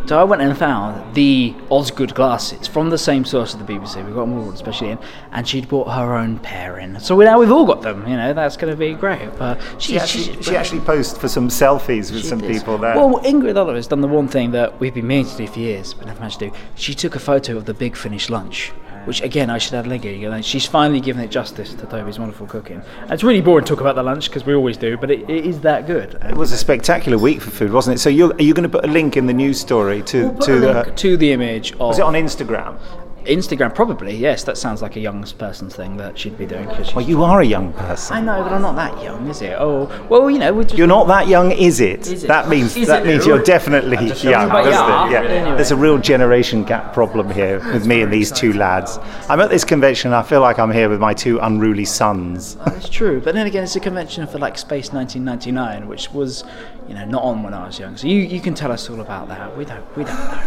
So 0.07 0.21
I 0.21 0.25
went 0.25 0.43
and 0.43 0.57
found 0.57 1.14
the 1.14 1.54
Osgood 1.71 2.14
glasses 2.14 2.66
from 2.69 2.90
the 2.90 2.99
same 2.99 3.25
source 3.25 3.54
as 3.54 3.61
the 3.64 3.73
BBC. 3.73 3.97
We 4.07 4.12
got 4.12 4.26
them 4.26 4.38
all, 4.38 4.50
especially 4.52 4.90
in, 4.90 4.99
and 5.33 5.49
she'd 5.49 5.69
bought 5.69 5.88
her 5.88 6.14
own 6.14 6.38
pair 6.38 6.78
in. 6.78 7.00
So 7.00 7.16
we, 7.16 7.25
now 7.25 7.38
we've 7.40 7.50
all 7.50 7.64
got 7.66 7.83
them. 7.83 8.07
You 8.07 8.16
know, 8.16 8.33
that's 8.35 8.57
going 8.57 8.71
to 8.73 8.76
be 8.76 8.95
great. 8.95 9.31
But 9.38 9.61
She 9.78 9.93
she's- 9.93 10.02
actually, 10.02 10.37
she's 10.37 10.45
she 10.47 10.57
actually 10.57 10.81
posed 10.81 11.19
for 11.19 11.28
some 11.28 11.49
selfies 11.49 12.12
with 12.12 12.25
some 12.25 12.40
Yes. 12.40 12.59
people 12.59 12.78
there. 12.78 12.95
Well, 12.95 13.21
Ingrid 13.25 13.57
Oliver 13.57 13.76
has 13.76 13.87
done 13.87 14.00
the 14.02 14.09
one 14.09 14.28
thing 14.28 14.50
that 14.52 14.78
we've 14.78 14.93
been 14.95 15.07
meaning 15.07 15.26
to 15.26 15.37
do 15.37 15.47
for 15.47 15.59
years, 15.59 15.95
but 15.95 16.07
never 16.07 16.21
managed 16.21 16.38
to 16.40 16.50
do. 16.50 16.57
She 16.75 16.95
took 16.95 17.14
a 17.16 17.19
photo 17.19 17.57
of 17.57 17.64
the 17.64 17.75
Big 17.75 17.97
Finish 17.97 18.28
lunch, 18.28 18.73
which 19.07 19.23
again 19.23 19.51
I 19.51 19.59
should 19.59 19.75
add 19.75 19.87
here. 20.03 20.13
You 20.13 20.31
know, 20.31 20.41
She's 20.41 20.67
finally 20.67 21.01
given 21.01 21.23
it 21.23 21.31
justice 21.31 21.75
to 21.75 21.87
Toby's 21.87 22.19
wonderful 22.19 22.47
cooking. 22.47 22.83
And 23.03 23.13
it's 23.13 23.23
really 23.23 23.41
boring 23.41 23.65
to 23.65 23.69
talk 23.69 23.81
about 23.81 23.95
the 23.95 24.03
lunch 24.03 24.29
because 24.29 24.45
we 24.45 24.55
always 24.55 24.77
do, 24.77 24.97
but 24.97 25.11
it, 25.11 25.29
it 25.29 25.47
is 25.47 25.61
that 25.61 25.87
good. 25.87 26.15
It 26.23 26.37
was 26.37 26.53
a 26.53 26.57
spectacular 26.57 27.19
week 27.19 27.41
for 27.41 27.51
food, 27.51 27.73
wasn't 27.73 27.97
it? 27.97 28.01
So 28.01 28.09
you're, 28.09 28.33
are 28.35 28.43
you 28.43 28.55
going 28.55 28.69
to 28.69 28.69
put 28.69 28.85
a 28.85 28.89
link 28.89 29.17
in 29.17 29.27
the 29.27 29.33
news 29.33 29.61
story 29.61 30.03
to 30.03 30.31
Put 30.31 30.43
to 30.43 30.61
the? 30.61 30.93
to 30.97 31.17
the 31.17 31.33
image 31.33 31.73
of. 31.73 31.79
Was 31.81 31.99
it 31.99 32.05
on 32.05 32.15
Instagram? 32.15 32.79
Instagram? 33.26 33.75
Probably, 33.75 34.14
yes. 34.16 34.45
That 34.45 34.57
sounds 34.59 34.83
like 34.83 34.97
a 34.97 35.00
young 35.00 35.23
person's 35.38 35.75
thing 35.75 35.97
that 35.97 36.19
she'd 36.19 36.37
be 36.38 36.47
doing. 36.47 36.66
'cause 36.66 36.95
Well, 36.95 37.04
you 37.04 37.23
are 37.23 37.40
a 37.40 37.45
young 37.47 37.73
person. 37.73 38.16
I 38.16 38.21
know, 38.21 38.43
but 38.43 38.52
I'm 38.52 38.62
not 38.62 38.76
that 38.76 39.02
young, 39.02 39.26
is 39.28 39.43
it? 39.43 39.57
Oh, 39.59 39.90
well, 40.09 40.31
you 40.31 40.38
know, 40.38 40.52
we're 40.52 40.64
just. 40.64 40.76
You're 40.76 40.87
not 40.87 41.07
that 41.09 41.26
young, 41.28 41.50
is 41.52 41.81
it? 41.81 42.07
Is 42.07 42.25
it? 42.25 42.28
That 42.28 42.49
means 42.49 42.76
Is 42.76 42.88
that 42.88 43.07
means 43.07 43.26
you're 43.26 43.43
definitely 43.43 43.97
young, 43.97 44.49
doesn't 44.49 44.49
But 44.50 44.66
it? 44.66 44.71
yeah, 44.71 45.11
Yeah. 45.11 45.21
anyway. 45.23 45.57
There's 45.57 45.71
a 45.71 45.76
real 45.76 45.99
generation 45.99 46.64
gap 46.64 46.93
problem 46.93 47.31
here 47.31 47.61
with 47.73 47.87
me 47.87 48.02
and 48.02 48.12
these 48.12 48.31
two 48.31 48.52
lads. 48.52 48.99
I'm 49.28 49.40
at 49.40 49.50
this 49.50 49.64
convention. 49.64 50.12
and 50.12 50.14
I 50.16 50.23
feel 50.23 50.40
like 50.40 50.59
I'm 50.59 50.71
here 50.73 50.88
with 50.88 51.00
my 51.00 51.14
two 51.14 51.38
unruly 51.40 51.85
sons. 51.85 52.57
That's 52.64 52.88
true, 52.88 53.21
but 53.25 53.35
then 53.35 53.47
again, 53.47 53.64
it's 53.64 53.76
a 53.76 53.81
convention 53.81 54.26
for 54.26 54.38
like 54.38 54.59
Space 54.59 54.93
1999, 54.93 55.87
which 55.88 56.12
was, 56.12 56.45
you 56.88 56.95
know, 56.95 57.04
not 57.04 57.23
on 57.23 57.43
when 57.43 57.54
I 57.54 57.66
was 57.66 57.78
young. 57.78 57.97
So 57.97 58.07
you, 58.07 58.19
you 58.19 58.40
can 58.40 58.54
tell 58.54 58.71
us 58.73 58.90
all 58.90 59.00
about 59.00 59.28
that. 59.28 59.57
We 59.57 59.64
don't 59.64 59.85
we 59.97 60.04
don't 60.04 60.14
know. 60.19 60.38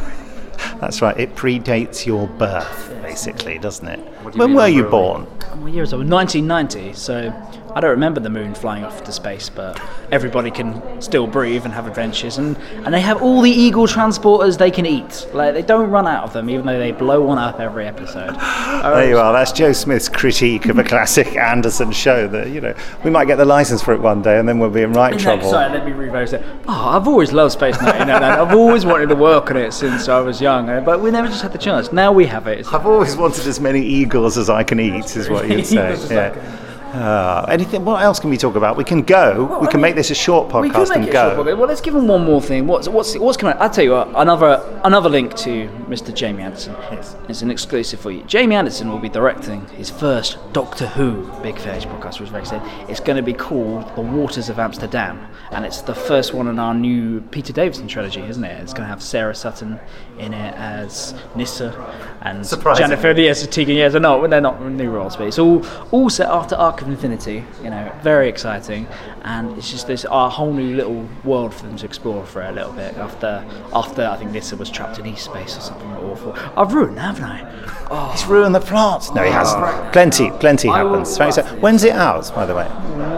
That's 0.80 1.02
right. 1.02 1.18
It 1.20 1.36
predates 1.36 2.06
your 2.06 2.28
birth, 2.28 2.94
basically, 3.02 3.58
doesn't 3.60 3.88
it? 3.88 3.98
Do 3.98 4.02
you 4.04 4.40
When 4.40 4.50
mean 4.50 4.56
were 4.58 4.68
you 4.68 4.84
born? 4.84 5.24
What 5.62 5.72
year 5.72 5.84
is 5.84 5.94
it? 5.94 5.98
1990. 5.98 6.94
So 6.94 7.32
I 7.78 7.80
don't 7.80 7.92
remember 7.92 8.20
the 8.20 8.32
moon 8.32 8.56
flying 8.56 8.84
off 8.84 8.98
into 8.98 9.12
space, 9.12 9.50
but 9.50 9.80
everybody 10.12 10.50
can 10.50 11.00
still 11.00 11.28
breathe 11.28 11.64
and 11.64 11.72
have 11.76 11.86
adventures, 11.86 12.40
and 12.40 12.58
and 12.84 12.92
they 12.92 13.02
have 13.02 13.22
all 13.22 13.42
the 13.42 13.52
Eagle 13.52 13.86
transporters 13.86 14.58
they 14.58 14.72
can 14.72 14.88
eat. 14.88 15.28
Like 15.32 15.54
they 15.54 15.62
don't 15.62 15.92
run 15.92 16.08
out 16.08 16.24
of 16.24 16.34
them, 16.34 16.50
even 16.50 16.66
though 16.66 16.80
they 16.80 16.92
blow 16.92 17.22
one 17.22 17.38
up 17.38 17.60
every 17.60 17.86
episode. 17.86 18.36
There 18.98 19.10
you 19.10 19.20
are. 19.20 19.32
That's 19.32 19.52
Joe 19.52 19.74
Smith's 19.74 20.10
critique 20.10 20.66
of 20.68 20.80
a 20.80 20.84
classic 20.84 21.36
Anderson 21.52 21.92
show. 21.92 22.28
That 22.28 22.50
you 22.50 22.62
know, 22.62 22.74
we 23.04 23.12
might 23.12 23.26
get 23.26 23.36
the 23.36 23.46
license 23.46 23.84
for 23.84 23.94
it 23.94 24.02
one 24.02 24.24
day, 24.24 24.40
and 24.40 24.50
then 24.50 24.58
we'll 24.58 24.72
be 24.72 24.82
in 24.82 24.94
right 24.94 25.12
No, 25.14 25.20
trouble. 25.20 25.48
sorry, 25.52 25.72
let 25.72 25.86
me 25.86 25.92
rephrase 25.92 26.34
it. 26.34 26.42
Oh, 26.68 26.90
I've 26.98 27.08
always 27.08 27.32
loved 27.32 27.54
Space 27.54 27.80
99. 27.80 28.24
I've 28.24 28.56
always 28.56 28.88
wanted 28.88 29.10
to 29.10 29.16
work 29.16 29.52
on 29.52 29.58
it 29.58 29.72
since 29.72 30.10
I 30.10 30.20
was 30.20 30.42
young, 30.42 30.68
uh, 30.68 30.82
but 30.82 31.00
we 31.00 31.12
never 31.12 31.28
just 31.28 31.44
had 31.44 31.54
the 31.54 31.60
chance. 31.60 31.92
Now 31.94 32.12
we 32.12 32.26
have 32.26 32.48
it. 32.48 32.66
I've 32.74 32.88
always 32.88 33.16
wanted 33.16 33.46
as 33.46 33.60
many 33.60 33.84
eagles 33.86 34.36
as 34.36 34.50
I 34.50 34.64
can 34.64 34.80
eat, 34.80 35.16
is 35.16 35.30
what 35.30 35.48
you'd 35.48 35.66
say. 35.78 35.96
Yeah. 36.10 36.64
Uh, 36.98 37.46
anything? 37.50 37.86
What 37.86 38.02
else 38.02 38.20
can 38.20 38.30
we 38.32 38.38
talk 38.38 38.56
about? 38.56 38.76
We 38.76 38.84
can 38.84 39.04
go. 39.04 39.60
we 39.62 39.68
can 39.68 39.80
make 39.80 39.96
this 39.96 40.10
a 40.10 40.16
short 40.16 40.48
We 40.48 40.70
could 40.70 40.88
podcast 40.88 40.90
make 40.90 40.98
and 40.98 41.08
it 41.08 41.12
go. 41.12 41.36
short 41.36 41.48
podcast. 41.48 41.58
Well, 41.58 41.68
let's 41.68 41.82
give 41.82 41.94
him 41.96 42.08
one 42.08 42.26
more 42.26 42.42
thing. 42.42 42.66
What's 42.66 42.88
what's 42.90 43.16
what's 43.18 43.38
coming? 43.38 43.56
I'll 43.60 43.70
tell 43.70 43.84
you 43.84 43.92
what, 43.92 44.08
another 44.16 44.80
another 44.84 45.08
link 45.08 45.36
to 45.38 45.68
Mr. 45.88 46.14
Jamie 46.14 46.42
Anderson. 46.42 46.74
Yes. 46.92 47.16
It's 47.30 47.42
an 47.44 47.52
exclusive 47.52 48.00
for 48.00 48.10
you. 48.10 48.24
Jamie 48.24 48.56
Anderson 48.56 48.90
will 48.90 49.00
be 49.00 49.10
directing 49.10 49.68
his 49.70 49.90
first 49.90 50.38
Doctor 50.54 50.88
Who 50.88 51.30
Big 51.44 51.60
Finish 51.60 51.86
podcast, 51.86 52.20
which 52.20 52.30
very 52.30 52.42
exciting. 52.42 52.68
It's 52.90 53.00
going 53.00 53.18
to 53.18 53.24
be 53.24 53.34
called 53.34 53.96
The 53.96 54.02
Waters 54.02 54.50
of 54.50 54.58
Amsterdam, 54.58 55.28
and 55.52 55.66
it's 55.66 55.82
the 55.82 55.96
first 55.96 56.34
one 56.34 56.48
in 56.48 56.58
our 56.58 56.74
new 56.74 57.22
Peter 57.22 57.54
Davison 57.54 57.88
trilogy, 57.88 58.22
isn't 58.22 58.44
it? 58.44 58.60
It's 58.62 58.74
going 58.74 58.84
to 58.84 58.90
have 58.90 59.04
Sarah 59.04 59.36
Sutton 59.36 59.80
in 60.18 60.34
it 60.34 60.56
as 60.56 61.14
Nyssa 61.36 62.18
and 62.24 62.46
Surprising. 62.46 62.88
Jennifer 62.88 63.12
yes, 63.12 63.46
Tegan. 63.46 63.76
Yes, 63.76 63.92
they're 63.92 64.02
not 64.02 64.28
they're 64.30 64.42
not 64.42 64.64
new 64.66 64.90
roles, 64.90 65.16
but 65.16 65.28
it's 65.28 65.38
all 65.38 65.64
all 65.92 66.10
set 66.10 66.28
after 66.30 66.56
Arc 66.56 66.87
of 66.88 66.94
Infinity. 66.94 67.44
You 67.64 67.70
know, 67.70 67.92
very 68.02 68.30
exciting, 68.30 68.88
and 69.24 69.58
it's 69.58 69.70
just 69.72 69.88
this 69.88 70.06
a 70.10 70.30
whole 70.30 70.54
new 70.54 70.76
little 70.76 71.08
world 71.24 71.54
for 71.54 71.66
them 71.66 71.76
to 71.78 71.86
explore 71.86 72.26
for 72.26 72.42
a 72.42 72.52
little 72.52 72.72
bit 72.74 72.96
after 72.98 73.46
after 73.74 74.06
I 74.06 74.18
think 74.18 74.32
Nyssa 74.32 74.56
was 74.58 74.70
trapped 74.70 75.00
in 75.00 75.06
East 75.06 75.26
space 75.26 75.58
or 75.58 75.62
something 75.62 75.92
awful. 75.98 76.34
I've 76.56 76.74
ruined, 76.74 77.00
haven't 77.00 77.24
I? 77.26 77.86
Oh, 77.90 78.12
He's 78.12 78.26
ruined 78.26 78.54
the 78.56 78.60
plot. 78.60 79.10
No, 79.16 79.24
he 79.24 79.32
hasn't. 79.32 79.64
Oh. 79.64 79.90
Plenty, 79.94 80.30
plenty 80.32 80.70
I 80.70 80.84
will- 80.84 80.92
happens. 81.00 81.20
Right, 81.20 81.34
so 81.34 81.44
when's 81.62 81.84
it 81.84 81.94
out, 81.94 82.34
by 82.36 82.46
the 82.46 82.56
way? 82.56 82.68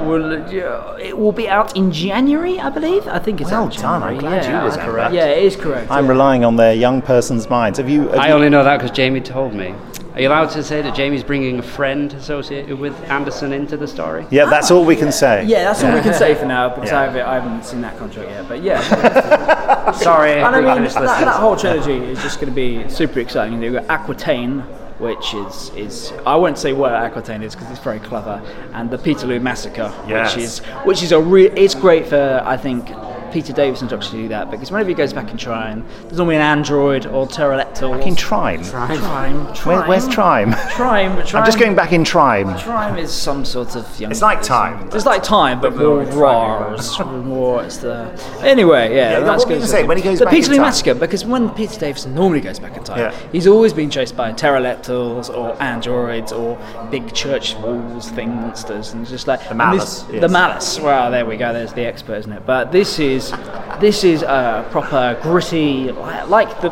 Well, 0.05 0.51
yeah, 0.51 0.97
it 0.97 1.17
will 1.17 1.31
be 1.31 1.47
out 1.49 1.75
in 1.75 1.91
January, 1.91 2.59
I 2.59 2.69
believe. 2.69 3.07
I 3.07 3.19
think 3.19 3.41
it's 3.41 3.51
Well 3.51 3.65
out 3.65 3.75
in 3.75 3.81
done, 3.81 4.03
I'm 4.03 4.17
glad 4.17 4.43
yeah, 4.43 4.59
you 4.59 4.65
was 4.65 4.77
correct. 4.77 5.13
Yeah, 5.13 5.25
it 5.27 5.43
is 5.43 5.55
correct. 5.55 5.89
I'm 5.91 6.05
yeah. 6.05 6.11
relying 6.11 6.45
on 6.45 6.55
their 6.55 6.73
young 6.73 7.01
person's 7.01 7.49
minds. 7.49 7.77
Have 7.79 7.89
you? 7.89 8.07
Have 8.09 8.15
I 8.19 8.27
you- 8.29 8.33
only 8.33 8.49
know 8.49 8.63
that 8.63 8.77
because 8.77 8.91
Jamie 8.95 9.21
told 9.21 9.53
me. 9.53 9.73
Are 10.19 10.21
you 10.21 10.27
allowed 10.27 10.49
to 10.49 10.63
say 10.65 10.81
that 10.81 10.93
Jamie's 10.93 11.23
bringing 11.23 11.59
a 11.59 11.63
friend 11.63 12.11
associated 12.11 12.77
with 12.77 12.93
Anderson 13.09 13.53
into 13.53 13.77
the 13.77 13.87
story? 13.87 14.27
Yeah, 14.29 14.47
that's 14.47 14.69
all 14.69 14.83
we 14.83 14.97
can 14.97 15.13
say. 15.13 15.45
Yeah, 15.45 15.63
that's 15.63 15.81
all 15.81 15.93
we 15.93 16.01
can 16.01 16.13
say 16.13 16.35
for 16.35 16.45
now 16.45 16.67
because 16.75 16.89
Yeah. 16.89 16.99
I, 16.99 17.03
haven't, 17.05 17.21
I 17.21 17.33
haven't 17.35 17.63
seen 17.63 17.79
that 17.83 17.97
contract 17.97 18.29
yet. 18.29 18.49
But 18.49 18.61
yeah, 18.61 19.91
Sorry, 19.93 20.33
And 20.33 20.43
I 20.53 20.59
mean, 20.59 20.83
that, 20.83 20.93
that 20.93 21.39
whole 21.39 21.55
trilogy 21.55 21.93
is 21.93 22.21
just 22.21 22.41
going 22.41 22.51
to 22.51 22.53
be 22.55 22.89
super 22.89 23.21
exciting. 23.21 23.63
You've 23.63 23.75
got 23.75 23.85
Aquitaine, 23.85 24.59
which 24.99 25.33
is, 25.33 25.71
is 25.77 26.11
I 26.25 26.35
won't 26.35 26.57
say 26.57 26.73
what 26.73 26.91
Aquitaine 26.91 27.41
is 27.41 27.55
because 27.55 27.71
it's 27.71 27.79
very 27.79 28.01
clever, 28.01 28.41
and 28.73 28.91
the 28.91 28.97
Peterloo 28.97 29.39
Massacre, 29.39 29.89
Yes. 30.05 30.35
which 30.35 30.43
is 30.43 30.59
which 30.83 31.01
is 31.01 31.13
a 31.13 31.21
real. 31.21 31.49
It's 31.55 31.75
great 31.75 32.07
for 32.07 32.43
I 32.45 32.57
think. 32.57 32.89
Peter 33.31 33.53
Davison 33.53 33.87
to 33.89 33.95
actually 33.95 34.23
do 34.23 34.27
that 34.29 34.49
because 34.51 34.71
whenever 34.71 34.89
he 34.89 34.95
goes 34.95 35.13
back 35.13 35.29
in 35.31 35.37
Trime, 35.37 35.85
there's 36.03 36.17
normally 36.17 36.35
an 36.35 36.41
android 36.41 37.05
or 37.05 37.27
pterodactyl. 37.27 37.91
Back 37.91 38.07
in 38.07 38.15
Trime. 38.15 38.63
Trime. 38.63 39.35
Where, 39.65 39.81
where's 39.83 40.07
Trime? 40.07 40.51
Trime. 40.71 41.15
Trime. 41.25 41.41
I'm 41.41 41.45
just 41.45 41.59
going 41.59 41.75
back 41.75 41.91
in 41.91 42.03
Trime. 42.03 42.57
Trime 42.59 42.97
is 42.97 43.11
some 43.11 43.45
sort 43.45 43.75
of 43.75 43.99
young. 43.99 44.11
It's 44.11 44.21
like 44.21 44.41
time. 44.41 44.89
It's 44.93 45.05
like 45.05 45.23
time, 45.23 45.59
but 45.61 45.75
more 45.75 46.03
raws, 46.03 46.99
more. 46.99 47.63
It's 47.63 47.77
the 47.77 48.09
anyway, 48.41 48.95
yeah. 48.95 49.11
Yeah, 49.11 49.19
that's 49.21 49.43
what 49.43 49.49
were 49.49 49.55
you 49.55 49.59
good. 49.61 49.65
gonna 49.67 49.79
say, 49.81 49.83
when 49.87 49.97
he 49.97 50.03
goes 50.03 50.19
the 50.19 50.25
back 50.25 50.33
in 50.33 50.41
Peterloo 50.41 50.57
time? 50.57 50.65
Massacre, 50.65 50.93
because 50.95 51.25
when 51.25 51.49
Peter 51.51 51.79
Davison 51.79 52.13
normally 52.15 52.41
goes 52.41 52.59
back 52.59 52.75
in 52.77 52.83
time, 52.83 52.99
Yeah. 52.99 53.15
he's 53.31 53.47
always 53.47 53.73
been 53.73 53.89
chased 53.89 54.15
by 54.15 54.31
pterodactyls 54.33 55.29
or 55.29 55.61
androids 55.61 56.31
or 56.31 56.57
big 56.91 57.13
church 57.13 57.55
walls 57.55 58.09
thing 58.11 58.29
monsters, 58.35 58.93
and 58.93 59.05
just 59.07 59.27
like 59.27 59.47
the 59.47 59.55
Malus, 59.55 60.03
The 60.03 60.19
yes. 60.19 60.31
Malus. 60.31 60.79
Well, 60.79 61.11
there 61.11 61.25
we 61.25 61.37
go. 61.37 61.53
There's 61.53 61.73
the 61.73 61.85
expert, 61.85 62.15
isn't 62.19 62.31
it? 62.31 62.45
But 62.45 62.71
this 62.71 62.99
is 62.99 63.18
is 63.19 63.31
this 63.79 64.03
is 64.03 64.23
a 64.23 64.67
proper 64.71 65.17
gritty, 65.21 65.91
like 66.27 66.49
the 66.61 66.69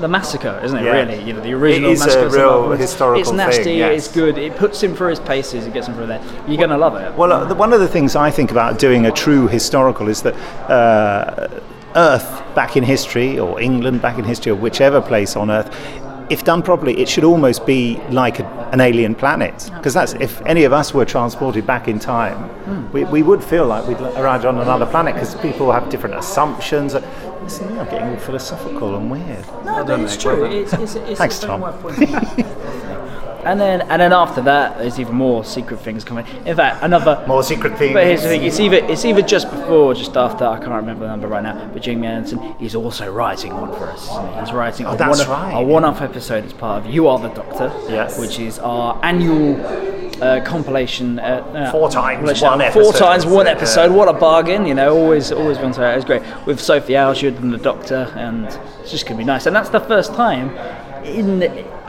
the 0.00 0.08
massacre, 0.08 0.60
isn't 0.62 0.78
it? 0.78 0.84
Yeah. 0.84 0.92
Really, 0.92 1.22
you 1.22 1.32
know, 1.32 1.40
the 1.40 1.52
original 1.52 1.90
It 1.90 1.94
is 1.94 2.02
a 2.02 2.06
massacre. 2.06 2.26
of 2.26 2.32
real 2.34 2.70
historical 2.72 3.20
It's 3.20 3.32
nasty. 3.32 3.64
thing, 3.64 3.78
yes. 3.78 4.06
It's 4.06 4.14
good. 4.14 4.38
It 4.38 4.56
puts 4.56 4.80
him 4.82 4.94
through 4.94 5.08
his 5.10 5.20
paces. 5.20 5.66
It 5.66 5.72
gets 5.72 5.88
him 5.88 5.94
through 5.94 6.06
there. 6.06 6.22
You're 6.46 6.58
gonna 6.64 6.78
love 6.78 6.94
it. 6.96 7.12
Well, 7.14 7.32
uh, 7.32 7.44
the, 7.44 7.54
one 7.54 7.72
of 7.72 7.80
the 7.80 7.88
things 7.88 8.14
I 8.14 8.30
think 8.30 8.50
about 8.50 8.78
doing 8.78 9.06
a 9.06 9.10
true 9.12 9.48
historical 9.48 10.08
is 10.08 10.22
that 10.22 10.34
uh, 10.70 11.48
Earth 11.96 12.42
back 12.54 12.76
in 12.76 12.84
history, 12.84 13.38
or 13.38 13.60
England 13.60 14.00
back 14.00 14.16
in 14.18 14.24
history, 14.24 14.52
or 14.52 14.56
whichever 14.56 15.00
place 15.00 15.34
on 15.36 15.50
Earth, 15.50 15.68
if 16.30 16.44
done 16.44 16.62
properly, 16.62 16.98
it 16.98 17.08
should 17.08 17.24
almost 17.24 17.66
be 17.66 18.00
like 18.10 18.38
a, 18.38 18.44
an 18.72 18.80
alien 18.80 19.14
planet. 19.14 19.70
Because 19.74 19.92
that's 19.94 20.12
if 20.14 20.40
any 20.46 20.64
of 20.64 20.72
us 20.72 20.94
were 20.94 21.04
transported 21.04 21.66
back 21.66 21.88
in 21.88 21.98
time, 21.98 22.36
Hmm. 22.60 22.92
we, 22.92 23.04
we 23.04 23.22
would 23.22 23.42
feel 23.42 23.66
like 23.66 23.86
we'd 23.88 24.00
arrived 24.00 24.44
on 24.44 24.58
another 24.58 24.86
planet 24.86 25.14
because 25.14 25.34
people 25.36 25.72
have 25.72 25.88
different 25.90 26.14
assumptions. 26.14 26.94
Listen, 27.42 27.78
I'm 27.78 27.86
getting 27.86 28.08
all 28.10 28.16
philosophical 28.18 28.96
and 28.96 29.10
weird. 29.10 29.44
No, 29.64 29.84
but 29.84 30.00
it's 30.00 30.16
true. 30.16 30.44
It's, 30.44 30.72
it's, 30.74 30.94
it's 30.94 31.18
Thanks, 31.18 31.42
a 31.42 31.46
Tom. 31.46 31.62
worth 33.42 33.44
pointing 33.44 33.46
out. 33.46 33.50
And 33.52 33.60
then, 33.60 33.80
and 33.90 34.00
then 34.02 34.12
after 34.12 34.40
that, 34.42 34.78
there's 34.78 34.98
even 35.00 35.14
more 35.14 35.44
secret 35.44 35.80
things 35.80 36.04
coming. 36.04 36.26
In 36.46 36.56
fact, 36.56 36.82
another 36.82 37.24
more 37.26 37.42
secret 37.42 37.76
things. 37.78 37.92
But 37.94 38.04
here's 38.04 38.22
the 38.22 38.28
thing: 38.28 38.42
it's 38.44 38.60
either 38.60 38.76
it's 38.76 39.04
either 39.04 39.22
just 39.22 39.50
before, 39.50 39.90
or 39.90 39.94
just 39.94 40.16
after. 40.16 40.44
I 40.44 40.58
can't 40.58 40.70
remember 40.70 41.04
the 41.04 41.10
number 41.10 41.28
right 41.28 41.42
now. 41.42 41.68
But 41.72 41.82
Jamie 41.82 42.06
Anderson, 42.06 42.54
he's 42.58 42.74
also 42.74 43.10
writing 43.12 43.54
one 43.54 43.72
for 43.72 43.86
us. 43.90 44.08
he? 44.08 44.40
He's 44.40 44.52
writing 44.52 44.86
Oh, 44.86 44.92
a 44.92 44.96
that's 44.96 45.26
one 45.26 45.28
right. 45.28 45.52
a 45.52 45.62
one-off 45.62 46.00
episode 46.00 46.44
as 46.44 46.52
part 46.52 46.84
of 46.84 46.92
You 46.92 47.08
Are 47.08 47.18
the 47.18 47.28
Doctor. 47.28 47.72
Yes. 47.88 48.18
Which 48.18 48.38
is 48.38 48.58
our 48.58 48.98
annual 49.02 49.60
uh, 50.22 50.42
compilation. 50.44 51.18
Uh, 51.18 51.22
uh, 51.22 51.70
Four 51.72 51.90
times 51.90 52.42
one 52.42 52.58
Four 52.58 52.62
episode. 52.82 52.98
times 52.98 53.26
one 53.26 53.46
episode. 53.46 53.90
What 53.92 54.08
a 54.08 54.12
bargain! 54.12 54.66
You 54.66 54.74
know, 54.74 54.96
always 54.96 55.32
always 55.32 55.58
been 55.58 55.72
so. 55.72 55.82
It 55.90 55.96
was 55.96 56.04
great 56.04 56.22
with 56.46 56.60
Sophie 56.60 56.96
Aldred 56.98 57.36
and 57.36 57.52
the 57.52 57.58
Doctor, 57.58 58.12
and 58.16 58.46
it's 58.80 58.90
just 58.90 59.06
gonna 59.06 59.18
be 59.18 59.24
nice. 59.24 59.46
And 59.46 59.54
that's 59.56 59.70
the 59.70 59.80
first 59.80 60.14
time 60.14 60.50
in. 61.04 61.42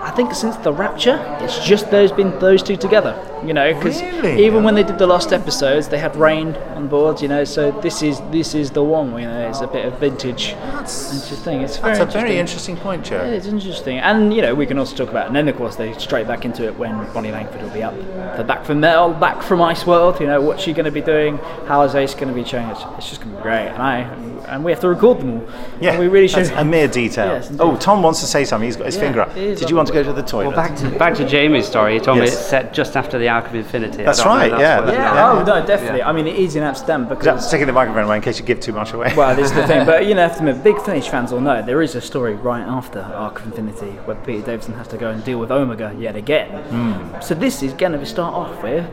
I 0.04 0.10
think 0.10 0.34
since 0.34 0.56
the 0.58 0.74
Rapture, 0.74 1.24
it's 1.42 1.64
just 1.64 1.92
those 1.92 2.12
been 2.12 2.38
those 2.40 2.64
two 2.64 2.76
together. 2.76 3.31
You 3.46 3.54
know, 3.54 3.74
because 3.74 4.02
Really? 4.02 4.46
even 4.46 4.64
when 4.64 4.76
they 4.76 4.84
did 4.84 4.98
the 5.00 5.08
last 5.08 5.34
episodes, 5.34 5.88
they 5.88 5.98
had 5.98 6.16
Raine 6.16 6.56
on 6.76 6.88
board. 6.88 7.22
You 7.22 7.28
know, 7.28 7.44
so 7.44 7.72
this 7.82 8.02
is 8.04 8.20
this 8.32 8.54
is 8.54 8.70
the 8.72 8.84
one. 8.84 9.12
You 9.20 9.28
know, 9.28 9.48
it's 9.50 9.62
a 9.62 9.68
bit 9.68 9.86
of 9.86 9.98
vintage. 10.00 10.54
That's 10.74 11.14
interesting. 11.14 11.62
It's 11.62 11.78
very 11.78 11.98
That's 11.98 12.16
a 12.16 12.20
very 12.20 12.38
interesting. 12.38 12.76
interesting 12.76 12.78
point, 12.78 13.06
Joe. 13.06 13.24
Yeah, 13.24 13.32
it's 13.32 13.48
interesting, 13.48 13.98
and 14.00 14.34
you 14.34 14.42
know 14.42 14.54
we 14.54 14.66
can 14.66 14.78
also 14.78 14.96
talk 14.96 15.10
about, 15.10 15.28
and 15.28 15.36
then 15.36 15.48
of 15.48 15.56
course 15.56 15.76
they 15.76 15.94
straight 15.98 16.28
back 16.28 16.46
into 16.46 16.66
it 16.66 16.78
when 16.78 16.94
Bonnie 17.14 17.32
Langford 17.32 17.62
will 17.62 17.70
be 17.72 17.84
up. 17.84 17.96
The 18.38 18.44
back 18.44 18.64
from 18.66 18.80
Mel, 18.80 19.14
back 19.14 19.42
from 19.42 19.62
Ice 19.62 19.86
World. 19.88 20.20
You 20.20 20.28
know 20.28 20.40
what's 20.42 20.62
she 20.64 20.74
going 20.74 20.86
to 20.86 20.92
be 20.92 21.02
doing? 21.02 21.38
How 21.68 21.82
is 21.84 21.96
Ace 21.96 22.14
going 22.14 22.28
to 22.28 22.34
be 22.34 22.44
changed? 22.44 22.72
It's, 22.82 22.86
it's 23.00 23.10
just 23.10 23.22
going 23.22 23.32
to 23.32 23.38
be 23.38 23.44
great, 23.44 23.68
and 23.70 23.82
I 23.82 24.02
and 24.48 24.64
we 24.64 24.72
have 24.72 24.82
to 24.82 24.90
record 24.90 25.20
them 25.20 25.32
all. 25.42 25.48
Yeah, 25.80 25.92
And 25.92 26.00
we 26.00 26.08
really 26.08 26.28
should. 26.28 26.46
That's 26.46 26.60
a 26.62 26.66
mere 26.66 26.88
detail. 26.88 27.28
Yes, 27.28 27.52
oh, 27.60 27.76
Tom 27.78 28.04
wants 28.04 28.20
to 28.22 28.26
say 28.28 28.44
something. 28.46 28.68
He's 28.68 28.76
got 28.76 28.86
his 28.86 28.96
Yeah, 28.98 29.02
finger 29.02 29.22
up. 29.22 29.34
Did 29.34 29.70
you 29.70 29.76
want 29.76 29.88
to 29.88 29.94
go 29.94 30.04
to 30.04 30.14
the 30.14 30.22
toilet? 30.24 30.48
Well, 30.48 30.56
back 30.56 30.76
to 30.78 30.90
back 31.00 31.14
to 31.16 31.26
Jamie's 31.28 31.66
story. 31.68 31.94
He 31.94 32.00
told 32.00 32.20
me 32.20 32.26
Yes. 32.26 32.34
it's 32.34 32.46
set 32.48 32.74
just 32.74 32.96
after 32.98 33.18
the 33.18 33.30
Arc 33.32 33.48
of 33.48 33.56
Infinity. 33.56 34.04
That's 34.04 34.20
don't 34.20 34.28
know 34.28 34.34
right, 34.36 34.52
if 34.54 34.60
yeah, 34.60 34.78
what 34.78 34.86
that- 34.86 34.94
it 34.94 34.98
is. 34.98 35.04
yeah, 35.04 35.32
oh 35.32 35.44
no, 35.44 35.66
definitely. 35.66 36.04
I 36.04 36.12
mean, 36.12 36.28
it 36.28 36.36
is 36.36 36.56
in 36.56 36.64
Amsterdam 36.64 37.08
because 37.08 37.26
Just 37.26 37.52
taking 37.52 37.68
the 37.68 37.74
microphone 37.74 38.04
away 38.04 38.18
in 38.18 38.22
case 38.22 38.40
you 38.40 38.46
give 38.46 38.60
too 38.60 38.74
much 38.74 38.94
away. 38.94 39.14
Well, 39.16 39.36
this 39.36 39.50
is 39.50 39.56
the 39.56 39.66
thing, 39.66 39.86
but 39.86 40.06
you 40.06 40.14
know, 40.16 40.22
have 40.22 40.34
to 40.34 40.40
admit, 40.40 40.64
big 40.64 40.80
Finish 40.82 41.10
fans 41.10 41.32
will 41.32 41.42
know 41.42 41.62
there 41.62 41.82
is 41.82 41.96
a 41.96 42.02
story 42.02 42.36
right 42.36 42.62
after 42.62 43.00
Arc 43.00 43.40
of 43.40 43.46
Infinity 43.48 43.92
where 44.06 44.16
Peter 44.18 44.46
Davison 44.46 44.74
has 44.76 44.88
to 44.90 44.98
go 44.98 45.10
and 45.10 45.24
deal 45.24 45.40
with 45.40 45.52
Omega 45.52 45.96
yet 45.98 46.16
again. 46.16 46.50
Hmm. 46.70 47.22
So 47.22 47.34
this 47.34 47.64
is 47.64 47.74
going 47.74 47.94
to 47.94 48.06
start 48.06 48.34
off 48.34 48.62
with 48.64 48.86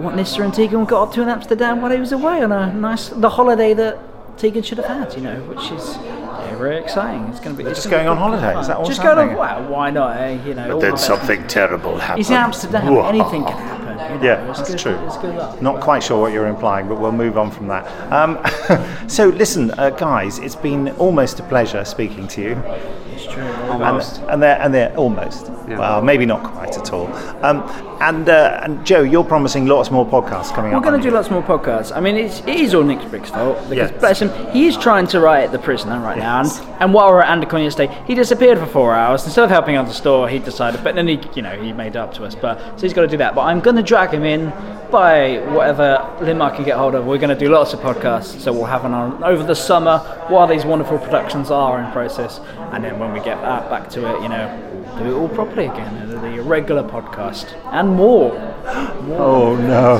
what 0.00 0.14
Nyssa 0.16 0.42
and 0.42 0.54
Tegan 0.54 0.84
got 0.86 1.08
up 1.08 1.14
to 1.14 1.22
in 1.22 1.28
Amsterdam 1.28 1.82
while 1.82 1.90
he 1.90 1.98
was 1.98 2.12
away 2.12 2.42
on 2.42 2.52
a 2.52 2.72
nice 2.72 3.08
the 3.10 3.28
holiday 3.28 3.74
that 3.74 3.98
Tegan 4.38 4.62
should 4.62 4.78
have 4.78 4.86
had, 4.86 5.14
you 5.14 5.20
know, 5.22 5.36
which 5.42 5.70
is 5.72 5.96
yeah, 5.96 6.19
very 6.60 6.78
exciting. 6.78 7.24
It's 7.28 7.40
going 7.40 7.56
to 7.56 7.58
be 7.58 7.64
They're 7.64 7.74
just 7.74 7.88
be 7.88 8.06
on 8.06 8.16
holiday, 8.16 8.52
fun. 8.52 8.60
is 8.60 8.68
that 8.68 8.78
what's 8.78 8.90
Just 8.90 9.02
going 9.02 9.30
on. 9.30 9.36
Well, 9.36 9.68
why 9.68 9.90
not? 9.90 10.16
Eh? 10.16 10.38
You 10.44 10.54
know, 10.54 10.68
But 10.68 10.80
the 10.80 10.86
then 10.86 10.98
something 10.98 11.46
terrible 11.48 11.98
happens. 11.98 12.28
In 12.28 12.36
Amsterdam. 12.36 12.96
Anything 12.96 13.44
can 13.44 13.52
happen. 13.52 13.79
You 14.10 14.18
know, 14.18 14.24
Yeah, 14.24 14.48
it's 14.50 14.58
that's 14.58 14.70
good, 14.70 14.78
true. 14.78 15.06
It's 15.06 15.16
good 15.18 15.34
luck. 15.36 15.60
Not 15.62 15.80
quite 15.80 16.02
sure 16.02 16.20
what 16.20 16.32
you're 16.32 16.46
implying, 16.48 16.88
but 16.88 17.00
we'll 17.00 17.12
move 17.12 17.38
on 17.38 17.50
from 17.50 17.68
that. 17.68 17.86
Um, 18.12 18.38
so, 19.08 19.28
listen, 19.28 19.70
uh, 19.78 19.90
guys, 19.90 20.38
it's 20.38 20.56
been 20.56 20.88
almost 20.96 21.40
a 21.40 21.42
pleasure 21.44 21.84
speaking 21.84 22.26
to 22.28 22.40
you. 22.42 22.62
It's 23.12 23.26
true. 23.32 23.44
Almost. 23.70 24.20
And, 24.22 24.30
and 24.30 24.42
they're 24.42 24.60
and 24.62 24.74
they're 24.74 24.96
almost. 24.96 25.46
Yeah. 25.68 25.78
Well, 25.78 26.02
maybe 26.02 26.24
not 26.26 26.42
quite 26.42 26.76
at 26.76 26.92
all. 26.92 27.06
Um, 27.44 27.62
and 28.00 28.28
uh, 28.28 28.60
and 28.64 28.84
Joe, 28.84 29.02
you're 29.02 29.22
promising 29.22 29.66
lots 29.66 29.90
more 29.90 30.06
podcasts 30.06 30.52
coming 30.54 30.72
up. 30.72 30.82
We're 30.82 30.90
going 30.90 31.00
to 31.02 31.08
do 31.08 31.14
lots 31.14 31.30
more 31.30 31.42
podcasts. 31.42 31.94
I 31.94 32.00
mean, 32.00 32.16
it's, 32.16 32.40
it 32.40 32.48
is 32.48 32.74
all 32.74 32.82
Nick 32.82 33.06
Briggs' 33.10 33.28
fault 33.30 33.56
because, 33.68 33.90
Yes. 33.90 34.00
bless 34.00 34.22
him, 34.22 34.30
he 34.52 34.66
is 34.66 34.76
trying 34.76 35.06
to 35.08 35.20
write 35.20 35.52
The 35.52 35.58
Prisoner 35.58 36.00
right 36.00 36.16
now. 36.16 36.40
And, 36.40 36.50
and 36.80 36.94
while 36.94 37.10
we're 37.10 37.20
at 37.20 37.28
Andercon 37.38 37.62
yesterday, 37.62 37.94
he 38.06 38.14
disappeared 38.14 38.58
for 38.58 38.66
four 38.66 38.94
hours. 38.94 39.24
Instead 39.26 39.44
of 39.44 39.50
helping 39.50 39.76
out 39.76 39.86
the 39.86 39.92
store, 39.92 40.28
he 40.30 40.38
decided, 40.38 40.82
but 40.82 40.94
then 40.94 41.06
he, 41.06 41.20
you 41.36 41.42
know, 41.42 41.60
he 41.62 41.72
made 41.74 41.94
up 41.96 42.14
to 42.14 42.24
us. 42.24 42.34
But 42.34 42.58
so 42.80 42.82
he's 42.86 42.94
got 42.94 43.02
to 43.02 43.08
do 43.08 43.18
that. 43.18 43.34
But 43.34 43.42
I'm 43.42 43.60
going 43.60 43.76
to 43.76 43.82
drag 43.82 43.99
him 44.08 44.24
in 44.24 44.50
by 44.90 45.38
whatever 45.52 46.16
limb 46.20 46.42
I 46.42 46.50
can 46.54 46.64
get 46.64 46.76
hold 46.76 46.94
of. 46.94 47.06
We're 47.06 47.18
going 47.18 47.36
to 47.36 47.38
do 47.38 47.48
lots 47.50 47.72
of 47.72 47.80
podcasts. 47.80 48.40
So 48.40 48.52
we'll 48.52 48.64
have 48.64 48.82
one 48.82 48.94
on 48.94 49.22
over 49.22 49.42
the 49.44 49.54
summer 49.54 49.98
while 50.28 50.46
these 50.46 50.64
wonderful 50.64 50.98
productions 50.98 51.50
are 51.50 51.80
in 51.82 51.90
process. 51.92 52.40
And 52.72 52.82
then 52.82 52.98
when 52.98 53.12
we 53.12 53.20
get 53.20 53.40
back, 53.42 53.70
back 53.70 53.88
to 53.90 54.08
it, 54.16 54.22
you 54.22 54.28
know, 54.28 54.48
do 54.98 55.04
it 55.04 55.18
all 55.18 55.28
properly 55.28 55.66
again. 55.66 56.08
The 56.10 56.42
regular 56.42 56.82
podcast 56.82 57.54
and 57.72 57.90
more. 57.90 58.32
Oh 59.18 59.56
no, 59.56 59.96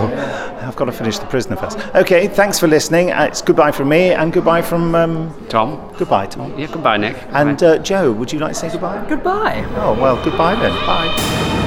I've 0.67 0.77
got 0.77 0.85
to 0.87 0.93
finish 0.93 1.19
the 1.19 1.27
prisoner 1.27 1.57
first. 1.57 1.79
Okay, 1.95 2.29
thanks 2.29 2.59
for 2.59 2.69
listening. 2.69 3.11
Uh, 3.11 3.25
it's 3.25 3.41
goodbye 3.43 3.73
from 3.73 3.89
me 3.89 4.11
and 4.11 4.33
goodbye 4.33 4.63
from 4.63 4.95
um, 4.95 5.47
Tom. 5.49 5.93
Goodbye, 5.99 6.27
Tom. 6.27 6.59
Yeah, 6.59 6.67
goodbye, 6.67 6.99
Nick. 6.99 7.17
And 7.31 7.63
uh, 7.63 7.79
Joe, 7.79 8.13
would 8.13 8.33
you 8.33 8.39
like 8.39 8.53
to 8.53 8.59
say 8.59 8.71
goodbye? 8.71 9.05
Goodbye. 9.09 9.65
Oh 9.77 9.99
well, 10.01 10.23
goodbye 10.25 10.57
then. 10.57 10.73
Bye. 10.87 11.60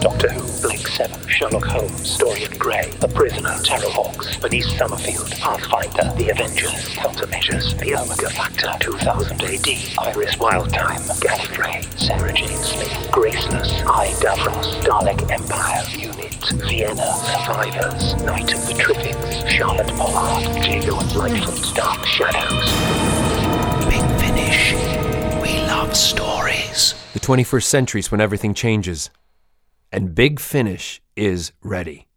Doctor 0.00 0.28
Who, 0.28 0.62
Blake's 0.62 0.94
7, 0.94 1.28
Sherlock 1.28 1.64
Holmes, 1.64 2.16
Dorian 2.18 2.56
Gray, 2.56 2.88
The 3.00 3.08
Prisoner, 3.08 3.50
Terrahawks, 3.66 4.40
Bernice 4.40 4.76
Summerfield, 4.78 5.30
Pathfinder, 5.32 6.14
The 6.16 6.30
Avengers, 6.30 6.94
Countermeasures, 6.94 7.76
The 7.80 7.96
Omega 7.96 8.30
Factor, 8.30 8.72
2000 8.78 9.42
AD, 9.42 9.68
Iris 9.98 10.36
Wildthyme, 10.36 11.02
Gallifrey, 11.20 11.98
Sarah 11.98 12.32
Jane 12.32 12.48
Smith, 12.58 13.10
Graceless, 13.10 13.82
I 13.86 14.08
Davros, 14.20 14.80
Dalek 14.82 15.28
Empire, 15.32 15.82
Unit, 15.98 16.34
Vienna, 16.68 17.12
Survivors, 17.14 18.14
Night 18.22 18.54
of 18.54 18.66
the 18.68 18.74
Triffids, 18.74 19.48
Charlotte 19.48 19.88
Pollard, 19.96 20.44
Jago 20.64 21.00
and 21.00 21.10
Litefoot, 21.10 21.74
Dark 21.74 22.04
Shadows. 22.06 22.70
Big 23.88 24.20
Finish. 24.20 24.74
We 25.42 25.58
love 25.66 25.96
stories. 25.96 26.94
The 27.14 27.20
21st 27.20 27.64
century 27.64 27.98
is 27.98 28.12
when 28.12 28.20
everything 28.20 28.54
changes. 28.54 29.10
And 29.90 30.14
Big 30.14 30.40
Finish 30.40 31.00
is 31.16 31.52
ready. 31.62 32.07